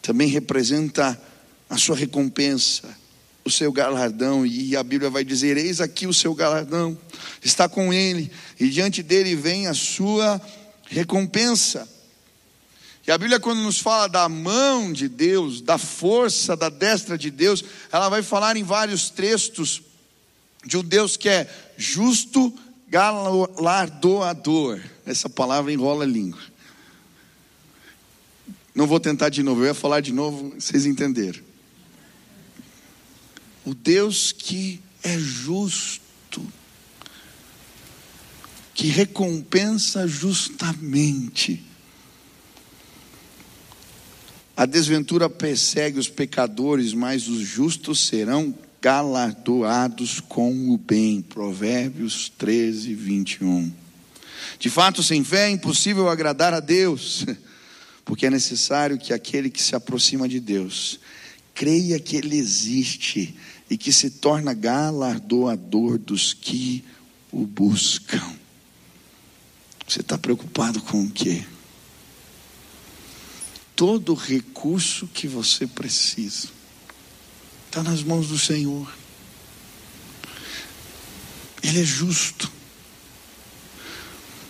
[0.00, 1.20] também representa
[1.68, 2.96] a sua recompensa,
[3.44, 6.96] o seu galardão, e a Bíblia vai dizer: Eis aqui o seu galardão,
[7.42, 10.40] está com ele, e diante dele vem a sua
[10.86, 11.88] recompensa.
[13.06, 17.30] E a Bíblia, quando nos fala da mão de Deus, da força da destra de
[17.30, 19.82] Deus, ela vai falar em vários textos
[20.64, 22.54] de um Deus que é justo,
[22.88, 24.80] galardoador.
[25.04, 26.51] Essa palavra enrola a língua.
[28.74, 31.40] Não vou tentar de novo, eu ia falar de novo, vocês entenderam.
[33.64, 36.42] O Deus que é justo,
[38.74, 41.62] que recompensa justamente.
[44.56, 51.22] A desventura persegue os pecadores, mas os justos serão galardoados com o bem.
[51.22, 53.72] Provérbios 13, 21.
[54.58, 57.24] De fato, sem fé é impossível agradar a Deus
[58.04, 61.00] porque é necessário que aquele que se aproxima de Deus
[61.54, 63.34] creia que Ele existe
[63.68, 66.84] e que se torna galardoador dos que
[67.30, 68.36] o buscam.
[69.86, 71.44] Você está preocupado com o quê?
[73.74, 76.48] Todo recurso que você precisa
[77.66, 78.92] está nas mãos do Senhor.
[81.62, 82.52] Ele é justo.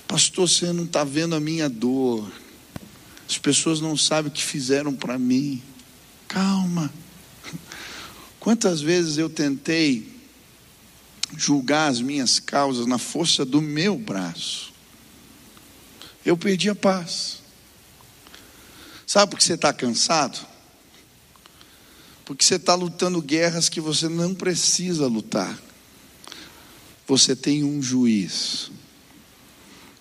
[0.09, 2.31] Pastor, você não está vendo a minha dor.
[3.33, 5.63] As pessoas não sabem o que fizeram para mim.
[6.29, 6.93] Calma.
[8.39, 10.21] Quantas vezes eu tentei
[11.35, 14.71] julgar as minhas causas na força do meu braço?
[16.27, 17.39] Eu perdi a paz.
[19.07, 20.39] Sabe por que você está cansado?
[22.27, 25.59] Porque você está lutando guerras que você não precisa lutar.
[27.09, 28.71] Você tem um juiz,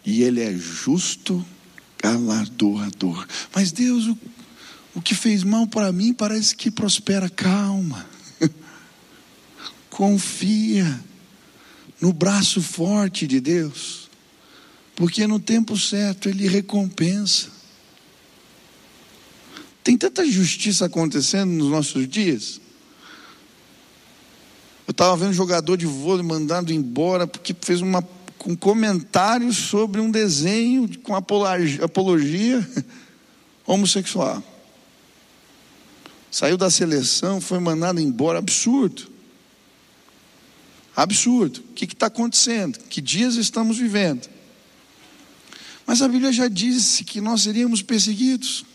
[0.05, 1.45] e ele é justo,
[2.02, 3.28] galardoador.
[3.54, 4.18] Mas Deus, o,
[4.95, 7.30] o que fez mal para mim parece que prospera.
[7.30, 8.06] Calma,
[9.89, 10.99] confia
[11.99, 14.10] no braço forte de Deus,
[14.95, 17.49] porque no tempo certo Ele recompensa.
[19.84, 22.60] Tem tanta justiça acontecendo nos nossos dias.
[24.88, 28.08] Eu estava vendo um jogador de vôlei mandado embora porque fez uma,
[28.45, 32.67] um comentário sobre um desenho com apologia, apologia
[33.65, 34.43] homossexual.
[36.29, 38.39] Saiu da seleção, foi mandado embora.
[38.39, 39.11] Absurdo.
[40.95, 41.59] Absurdo.
[41.59, 42.79] O que está acontecendo?
[42.89, 44.29] Que dias estamos vivendo?
[45.85, 48.65] Mas a Bíblia já disse que nós seríamos perseguidos.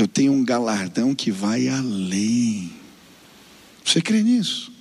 [0.00, 2.79] eu tenho um galardão que vai além.
[3.84, 4.72] Você crê nisso?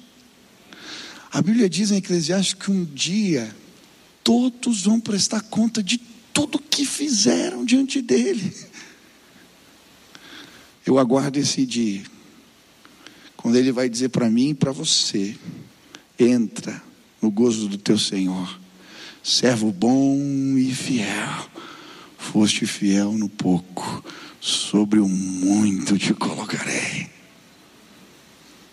[1.32, 3.56] A Bíblia diz em Eclesiastes que um dia
[4.24, 6.00] todos vão prestar conta de
[6.34, 8.54] tudo que fizeram diante dele.
[10.86, 12.04] Eu aguardo esse dia,
[13.38, 15.36] quando ele vai dizer para mim e para você:
[16.18, 16.82] entra
[17.22, 18.60] no gozo do teu Senhor,
[19.24, 20.18] servo bom
[20.58, 21.50] e fiel,
[22.18, 24.04] foste fiel no pouco
[24.40, 27.19] sobre o muito te colocarei.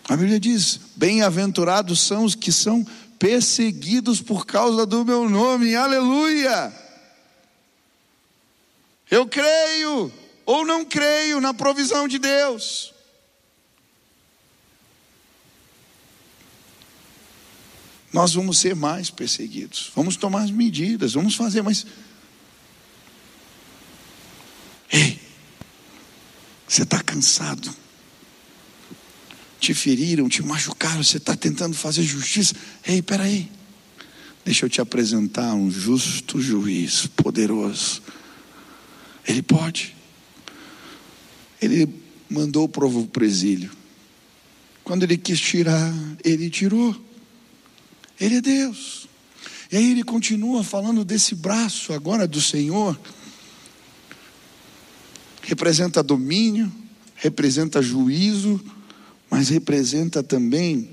[0.08, 2.84] A Bíblia diz: Bem-aventurados são os que são
[3.18, 6.72] perseguidos por causa do meu nome, aleluia.
[9.10, 10.12] Eu creio
[10.44, 12.94] ou não creio na provisão de Deus.
[18.12, 21.84] Nós vamos ser mais perseguidos, vamos tomar as medidas, vamos fazer, mas.
[24.90, 25.20] Ei,
[26.66, 27.85] você está cansado.
[29.66, 32.54] Te feriram, te machucaram, você está tentando fazer justiça.
[32.86, 33.50] Ei, peraí.
[34.44, 38.00] Deixa eu te apresentar um justo juiz poderoso.
[39.26, 39.96] Ele pode.
[41.60, 41.88] Ele
[42.30, 43.72] mandou o povo para o exílio.
[44.84, 45.92] Quando ele quis tirar,
[46.22, 46.94] ele tirou.
[48.20, 49.08] Ele é Deus.
[49.72, 52.96] E aí ele continua falando desse braço agora do Senhor
[55.42, 56.72] representa domínio,
[57.16, 58.60] representa juízo,
[59.30, 60.90] mas representa também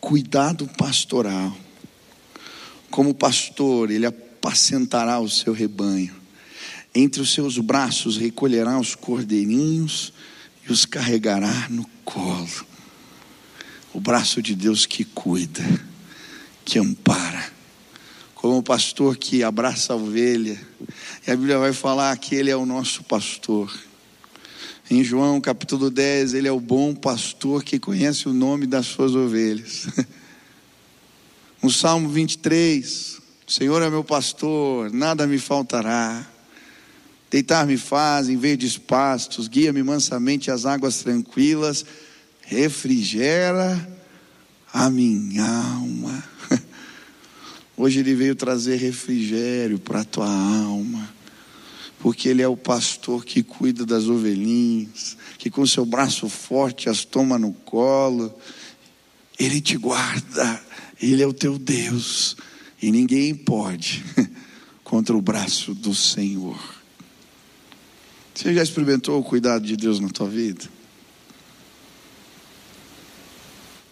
[0.00, 1.56] cuidado pastoral.
[2.90, 6.14] Como pastor, ele apacentará o seu rebanho.
[6.94, 10.12] Entre os seus braços recolherá os cordeirinhos
[10.66, 12.66] e os carregará no colo.
[13.92, 15.62] O braço de Deus que cuida,
[16.64, 17.58] que ampara
[18.38, 20.58] como o pastor que abraça a ovelha.
[21.26, 23.76] E a Bíblia vai falar que ele é o nosso pastor.
[24.90, 29.14] Em João capítulo 10, ele é o bom pastor que conhece o nome das suas
[29.14, 29.86] ovelhas.
[31.60, 36.24] No Salmo 23, o Senhor é meu pastor, nada me faltará.
[37.28, 41.84] Deitar-me faz em verdes pastos, guia-me mansamente às águas tranquilas,
[42.42, 43.88] refrigera
[44.72, 46.24] a minha alma.
[47.76, 51.12] Hoje ele veio trazer refrigério para a tua alma,
[51.98, 57.04] porque ele é o pastor que cuida das ovelhinhas, que com seu braço forte as
[57.04, 58.32] toma no colo,
[59.38, 60.62] ele te guarda,
[61.00, 62.36] ele é o teu Deus,
[62.80, 64.04] e ninguém pode
[64.84, 66.58] contra o braço do Senhor.
[68.34, 70.64] Você já experimentou o cuidado de Deus na tua vida?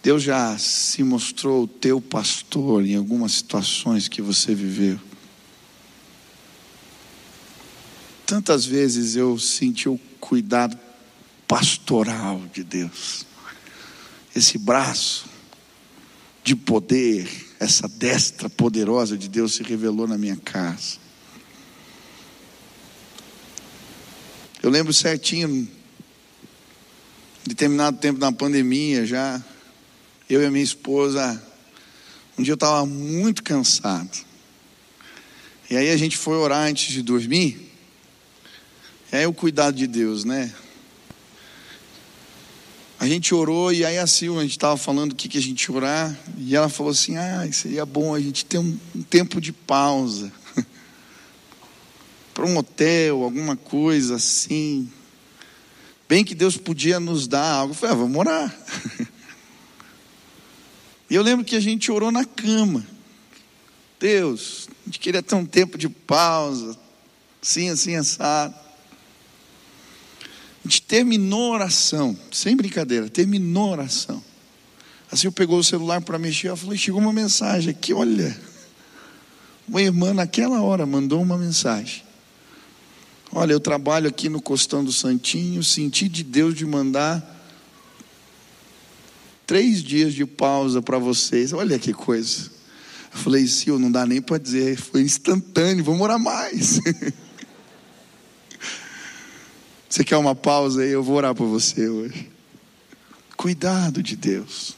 [0.01, 4.97] Deus já se mostrou o teu pastor em algumas situações que você viveu.
[8.27, 10.77] Tantas vezes eu senti o cuidado
[11.47, 13.25] pastoral de Deus,
[14.35, 15.29] esse braço
[16.43, 20.97] de poder, essa destra poderosa de Deus se revelou na minha casa.
[24.61, 25.65] Eu lembro certinho,
[27.45, 29.41] determinado tempo na pandemia já,
[30.29, 31.41] eu e a minha esposa,
[32.37, 34.17] um dia eu estava muito cansado.
[35.69, 37.66] E aí a gente foi orar antes de dormir.
[39.11, 40.53] Aí o cuidado de Deus, né?
[42.99, 45.41] A gente orou e aí a Silva, a gente estava falando o que, que a
[45.41, 46.17] gente orar.
[46.37, 50.31] E ela falou assim: ah, seria bom a gente ter um, um tempo de pausa.
[52.33, 54.91] Para um hotel, alguma coisa assim.
[56.09, 57.71] Bem que Deus podia nos dar algo.
[57.71, 58.57] Eu falei, ah, vamos orar.
[61.09, 62.85] E eu lembro que a gente orou na cama.
[63.97, 66.77] Deus, a gente queria ter um tempo de pausa,
[67.41, 68.66] assim, assim, assado.
[70.67, 74.21] Gente terminou a oração, sem brincadeira, terminou a oração.
[75.09, 78.37] Assim eu pegou o celular para mexer, eu falei, chegou uma mensagem aqui, olha.
[79.65, 82.03] Uma irmã naquela hora mandou uma mensagem.
[83.31, 87.23] Olha, eu trabalho aqui no Costão do Santinho, senti de Deus de mandar
[89.45, 91.53] três dias de pausa para vocês.
[91.53, 92.51] Olha que coisa.
[93.13, 96.81] Eu falei, Sil, não dá nem para dizer, foi instantâneo, vamos orar mais.
[99.97, 100.91] Você quer uma pausa aí?
[100.91, 102.29] Eu vou orar por você hoje.
[103.35, 104.75] Cuidado de Deus.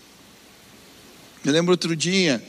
[1.43, 2.41] Eu lembro outro dia,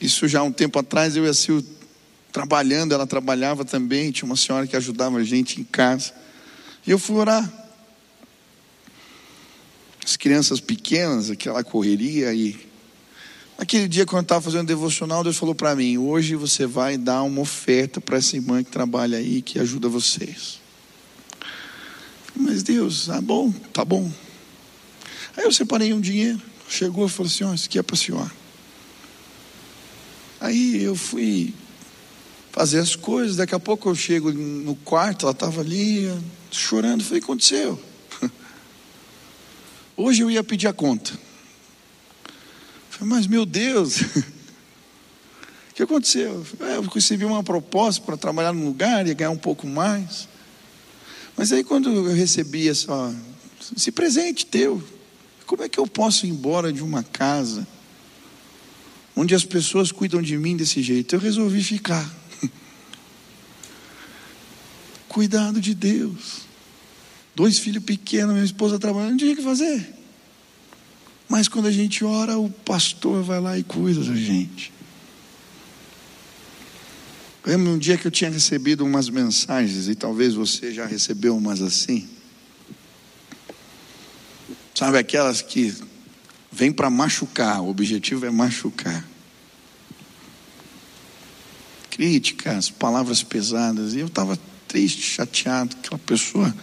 [0.00, 1.60] isso já há um tempo atrás, eu e a Sil
[2.32, 6.14] trabalhando, ela trabalhava também, tinha uma senhora que ajudava a gente em casa.
[6.86, 7.46] E eu fui orar
[10.02, 12.58] as crianças pequenas, aquela correria e
[13.58, 17.22] aquele dia quando eu estava fazendo devocional, Deus falou para mim: hoje você vai dar
[17.22, 20.59] uma oferta para essa irmã que trabalha aí, que ajuda vocês.
[22.40, 24.10] Mas Deus, tá bom, tá bom.
[25.36, 27.98] Aí eu separei um dinheiro, chegou e falou assim: ó, isso aqui é para a
[27.98, 28.32] senhora.
[30.40, 31.52] Aí eu fui
[32.50, 36.10] fazer as coisas, daqui a pouco eu chego no quarto, ela estava ali
[36.50, 37.80] chorando, falei, o que aconteceu?
[39.94, 41.12] Hoje eu ia pedir a conta.
[42.88, 44.00] Falei, mas meu Deus,
[45.70, 46.44] o que aconteceu?
[46.60, 50.26] É, eu recebi uma proposta para trabalhar num lugar e ganhar um pouco mais.
[51.40, 53.16] Mas aí quando eu recebi essa,
[53.74, 54.86] esse presente teu,
[55.46, 57.66] como é que eu posso ir embora de uma casa
[59.16, 61.14] onde as pessoas cuidam de mim desse jeito?
[61.14, 62.14] Eu resolvi ficar.
[65.08, 66.42] Cuidado de Deus
[67.34, 69.94] dois filhos pequenos, minha esposa trabalhando, não tinha o que fazer.
[71.26, 74.70] Mas quando a gente ora, o pastor vai lá e cuida da gente.
[77.44, 81.62] Lembro um dia que eu tinha recebido umas mensagens, e talvez você já recebeu umas
[81.62, 82.08] assim.
[84.74, 85.74] Sabe aquelas que
[86.52, 89.06] vêm para machucar, o objetivo é machucar.
[91.90, 94.38] Críticas, palavras pesadas, e eu estava
[94.68, 96.54] triste, chateado, aquela pessoa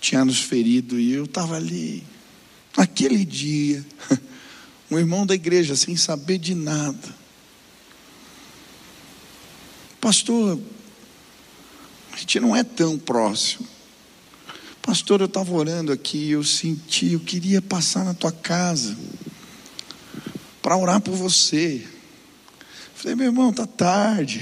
[0.00, 2.04] tinha nos ferido e eu estava ali.
[2.76, 3.84] Naquele dia,
[4.90, 7.23] um irmão da igreja, sem saber de nada,
[10.04, 10.60] pastor,
[12.12, 13.66] a gente não é tão próximo.
[14.82, 18.94] Pastor, eu estava orando aqui, eu senti, eu queria passar na tua casa
[20.60, 21.82] para orar por você.
[22.94, 24.40] Falei, meu irmão, tá tarde.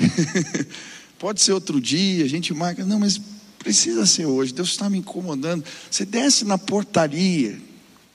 [1.16, 2.84] Pode ser outro dia, a gente marca.
[2.84, 3.20] Não, mas
[3.60, 4.52] Precisa ser hoje.
[4.52, 5.64] Deus está me incomodando.
[5.88, 7.56] Você desce na portaria.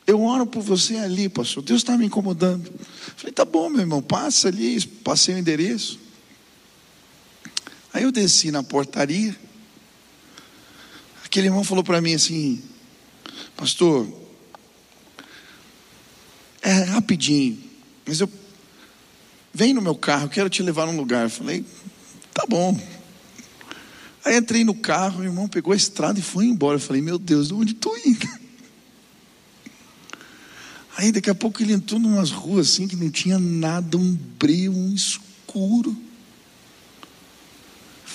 [0.05, 1.63] Eu oro por você ali, pastor.
[1.63, 2.69] Deus está me incomodando.
[3.15, 6.06] Falei, tá bom, meu irmão, passa ali, passei o endereço.
[7.97, 9.35] Aí eu desci na portaria.
[11.25, 12.61] Aquele irmão falou para mim assim,
[13.55, 14.07] pastor,
[16.61, 17.57] é rapidinho,
[18.05, 18.29] mas eu
[19.51, 21.23] vem no meu carro, quero te levar num lugar.
[21.23, 21.65] Eu falei,
[22.35, 22.79] tá bom.
[24.23, 26.75] Aí entrei no carro, o irmão pegou a estrada e foi embora.
[26.75, 28.29] Eu falei, meu Deus, de onde estou indo?
[30.95, 34.13] Aí daqui a pouco ele entrou em umas ruas assim que não tinha nada, um
[34.37, 36.05] breu, um escuro.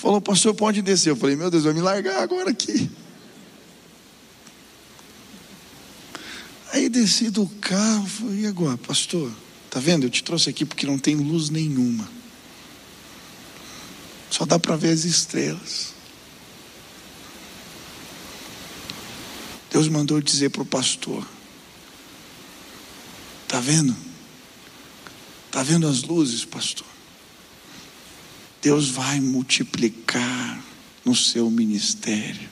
[0.03, 1.11] Falou, pastor, pode descer.
[1.11, 2.91] Eu falei, meu Deus, vai me largar agora aqui.
[6.73, 9.31] Aí desci do carro, falei, e agora, pastor?
[9.69, 10.05] Tá vendo?
[10.05, 12.05] Eu te trouxe aqui porque não tem luz nenhuma.
[14.29, 15.93] Só dá para ver as estrelas.
[19.71, 21.25] Deus mandou dizer para o pastor:
[23.43, 23.95] Está vendo?
[25.47, 26.92] Está vendo as luzes, pastor?
[28.63, 30.63] Deus vai multiplicar
[31.03, 32.49] no seu ministério.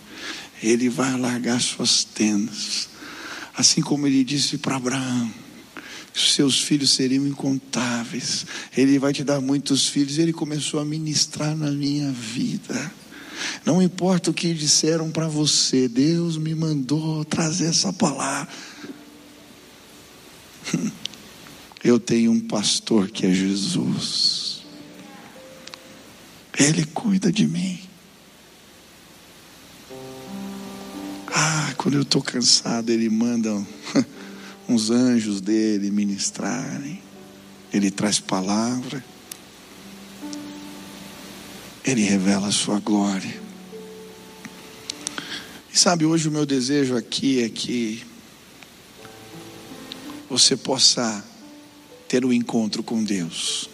[0.61, 2.89] Ele vai largar suas tendas.
[3.55, 5.33] Assim como ele disse para Abraão:
[6.13, 8.45] seus filhos seriam incontáveis.
[8.75, 10.17] Ele vai te dar muitos filhos.
[10.17, 12.91] Ele começou a ministrar na minha vida.
[13.65, 18.53] Não importa o que disseram para você, Deus me mandou trazer essa palavra.
[21.83, 24.40] Eu tenho um pastor que é Jesus.
[26.63, 27.79] Ele cuida de mim.
[31.27, 33.49] Ah, quando eu estou cansado, Ele manda
[34.67, 37.01] uns anjos dele ministrarem.
[37.73, 39.03] Ele traz palavra.
[41.83, 43.41] Ele revela a sua glória.
[45.73, 48.03] E sabe, hoje o meu desejo aqui é que
[50.29, 51.25] você possa
[52.07, 53.69] ter um encontro com Deus.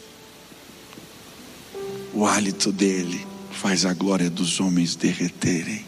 [2.18, 5.86] O hálito dele faz a glória dos homens derreterem.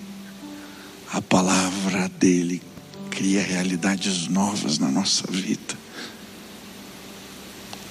[1.12, 2.62] A palavra dele
[3.10, 5.76] cria realidades novas na nossa vida.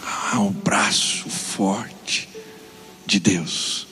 [0.05, 2.29] Ah, o braço forte
[3.05, 3.89] de Deus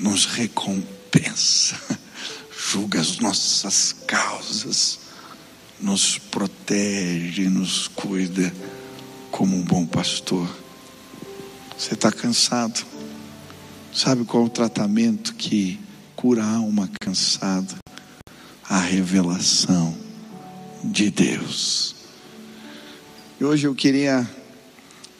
[0.00, 1.78] nos recompensa,
[2.72, 4.98] julga as nossas causas,
[5.80, 8.52] nos protege, nos cuida
[9.30, 10.52] como um bom pastor.
[11.78, 12.93] Você está cansado?
[13.94, 15.78] Sabe qual o tratamento que
[16.16, 17.76] cura a alma cansada?
[18.68, 19.96] A revelação
[20.82, 21.94] de Deus.
[23.40, 24.28] E hoje eu queria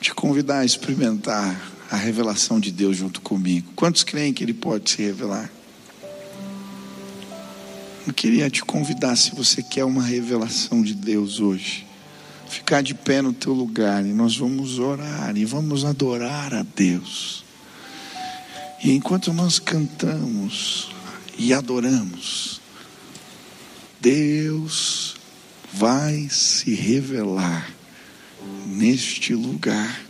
[0.01, 3.71] te convidar a experimentar a revelação de Deus junto comigo.
[3.77, 5.49] Quantos creem que Ele pode se revelar?
[8.05, 11.87] Eu queria te convidar, se você quer uma revelação de Deus hoje,
[12.49, 17.44] ficar de pé no teu lugar e nós vamos orar e vamos adorar a Deus.
[18.83, 20.91] E enquanto nós cantamos
[21.39, 22.61] e adoramos,
[24.01, 25.17] Deus
[25.73, 27.71] vai se revelar
[28.67, 30.01] neste lugar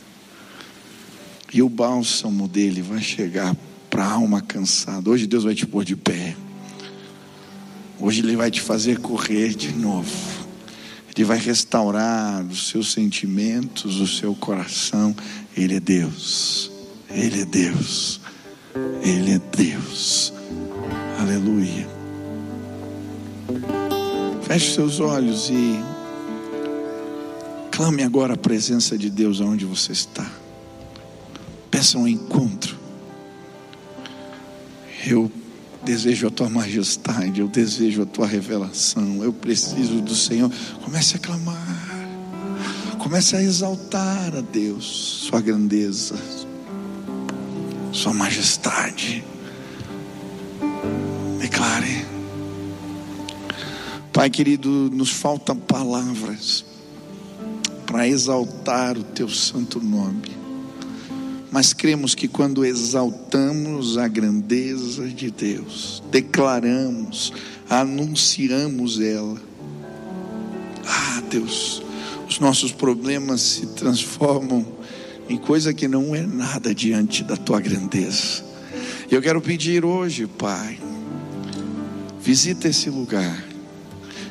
[1.53, 3.57] e o bálsamo dele vai chegar
[3.89, 5.09] para a alma cansada.
[5.09, 6.37] Hoje Deus vai te pôr de pé.
[8.01, 10.11] Hoje Ele vai te fazer correr de novo.
[11.15, 15.15] Ele vai restaurar os seus sentimentos, o seu coração.
[15.57, 16.73] Ele é Deus.
[17.09, 18.21] Ele é Deus.
[19.03, 20.33] Ele é Deus.
[21.21, 21.87] Aleluia.
[24.43, 25.81] Feche seus olhos e
[27.71, 30.45] clame agora a presença de Deus aonde você está
[31.75, 32.79] peça um encontro.
[35.05, 35.31] Eu
[35.85, 40.51] desejo a tua majestade, eu desejo a tua revelação, eu preciso do Senhor.
[40.85, 42.09] Comece a clamar,
[43.01, 46.15] comece a exaltar a Deus, Sua grandeza,
[47.95, 49.25] Sua majestade.
[51.41, 52.05] Declare,
[54.13, 56.65] Pai querido, nos faltam palavras
[57.87, 60.45] para exaltar o Teu santo nome
[61.55, 67.33] mas cremos que quando exaltamos a grandeza de Deus, declaramos,
[67.71, 69.41] anunciamos ela,
[70.85, 71.81] ah, Deus,
[72.29, 74.67] os nossos problemas se transformam
[75.29, 78.45] em coisa que não é nada diante da tua grandeza.
[79.11, 80.79] Eu quero pedir hoje, Pai,
[82.21, 83.45] visita esse lugar.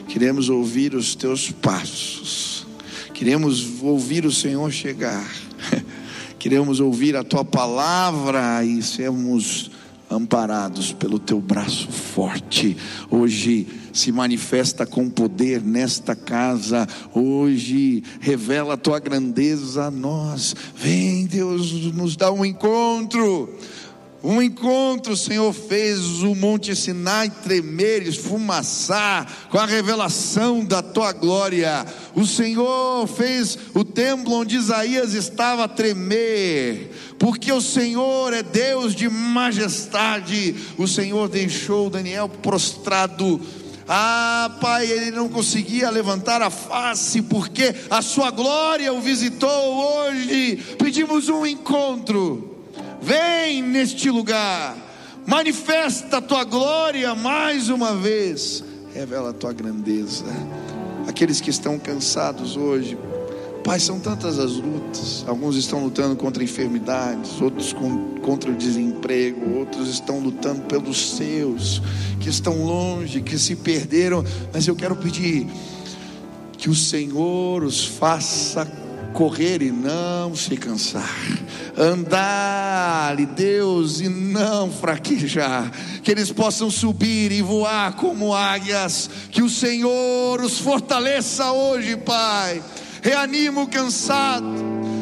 [0.07, 2.67] Queremos ouvir os teus passos.
[3.13, 5.25] Queremos ouvir o Senhor chegar
[6.39, 9.71] Queremos ouvir a tua palavra e sermos
[10.09, 12.75] amparados pelo teu braço forte.
[13.09, 16.87] Hoje se manifesta com poder nesta casa.
[17.13, 20.55] Hoje revela a tua grandeza a nós.
[20.75, 23.49] Vem, Deus, nos dá um encontro.
[24.23, 31.11] Um encontro, o Senhor fez o Monte Sinai tremer, esfumaçar, com a revelação da tua
[31.11, 31.85] glória.
[32.15, 36.89] O Senhor fez o templo onde Isaías estava tremer,
[37.19, 40.55] porque o Senhor é Deus de majestade.
[40.77, 43.41] O Senhor deixou Daniel prostrado.
[43.87, 50.55] Ah, Pai, ele não conseguia levantar a face, porque a sua glória o visitou hoje.
[50.77, 52.53] Pedimos um encontro
[53.03, 54.77] Vem neste lugar,
[55.27, 58.63] manifesta a tua glória mais uma vez,
[58.93, 60.23] revela a tua grandeza.
[61.05, 62.97] Aqueles que estão cansados hoje,
[63.63, 65.23] Pai, são tantas as lutas.
[65.25, 67.73] Alguns estão lutando contra enfermidades, outros
[68.21, 71.81] contra o desemprego, outros estão lutando pelos seus,
[72.19, 74.23] que estão longe, que se perderam.
[74.53, 75.47] Mas eu quero pedir
[76.57, 78.69] que o Senhor os faça
[79.13, 81.07] correr e não se cansar,
[81.77, 89.49] andar, Deus, e não fraquejar, que eles possam subir e voar como águias, que o
[89.49, 92.61] Senhor os fortaleça hoje, Pai.
[93.03, 94.47] Reanima o cansado,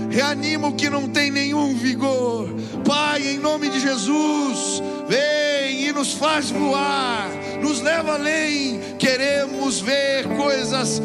[0.10, 2.50] reanima o que não tem nenhum vigor,
[2.84, 7.30] Pai, em nome de Jesus, vem e nos faz voar,
[7.62, 8.80] nos leva além.
[8.98, 11.00] Queremos ver coisas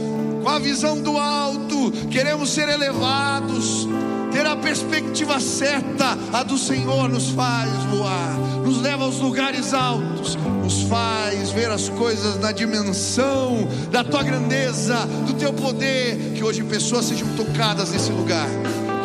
[0.56, 3.86] a visão do alto, queremos ser elevados
[4.32, 10.36] ter a perspectiva certa, a do Senhor nos faz voar, nos leva aos lugares altos,
[10.62, 16.34] nos faz ver as coisas na dimensão da tua grandeza, do teu poder.
[16.34, 18.48] Que hoje pessoas sejam tocadas nesse lugar,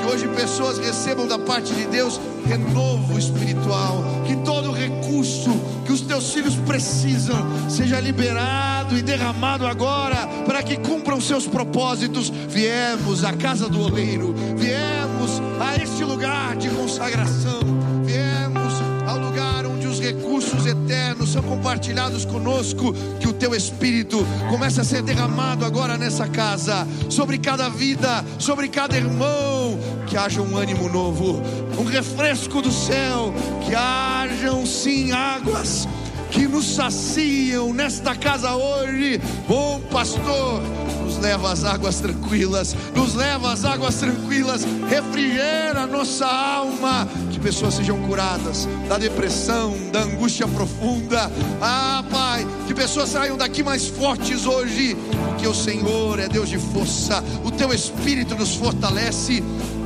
[0.02, 5.52] que hoje pessoas recebam da parte de Deus renovo espiritual, que todo recurso
[6.12, 12.30] teus filhos precisam seja liberado e derramado agora, para que cumpram seus propósitos.
[12.50, 17.62] Viemos à casa do oleiro, viemos a este lugar de consagração,
[18.04, 18.74] viemos
[19.08, 24.84] ao lugar onde os recursos eternos são compartilhados conosco, que o teu espírito comece a
[24.84, 30.90] ser derramado agora nessa casa, sobre cada vida, sobre cada irmão, que haja um ânimo
[30.90, 31.42] novo,
[31.80, 33.34] um refresco do céu,
[33.66, 35.88] que hajam sim águas
[36.32, 39.22] que nos saciam nesta casa hoje.
[39.48, 40.64] Bom pastor,
[41.04, 47.76] nos leva às águas tranquilas, nos leva às águas tranquilas, refrigera nossa alma, que pessoas
[47.76, 51.30] sejam curadas da depressão, da angústia profunda.
[51.62, 56.58] Ah, Pai, que pessoas saiam daqui mais fortes hoje, porque o Senhor é Deus de
[56.58, 59.44] força, o teu Espírito nos fortalece.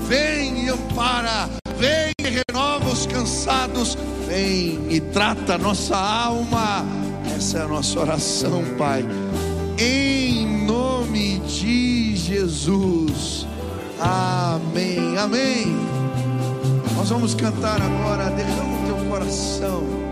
[0.07, 6.85] Vem e ampara, vem e renova os cansados, vem e trata nossa alma.
[7.35, 9.05] Essa é a nossa oração, Pai.
[9.77, 13.45] Em nome de Jesus.
[13.99, 15.17] Amém.
[15.17, 15.75] Amém.
[16.95, 18.29] Nós vamos cantar agora.
[18.29, 20.04] Derrama o teu coração.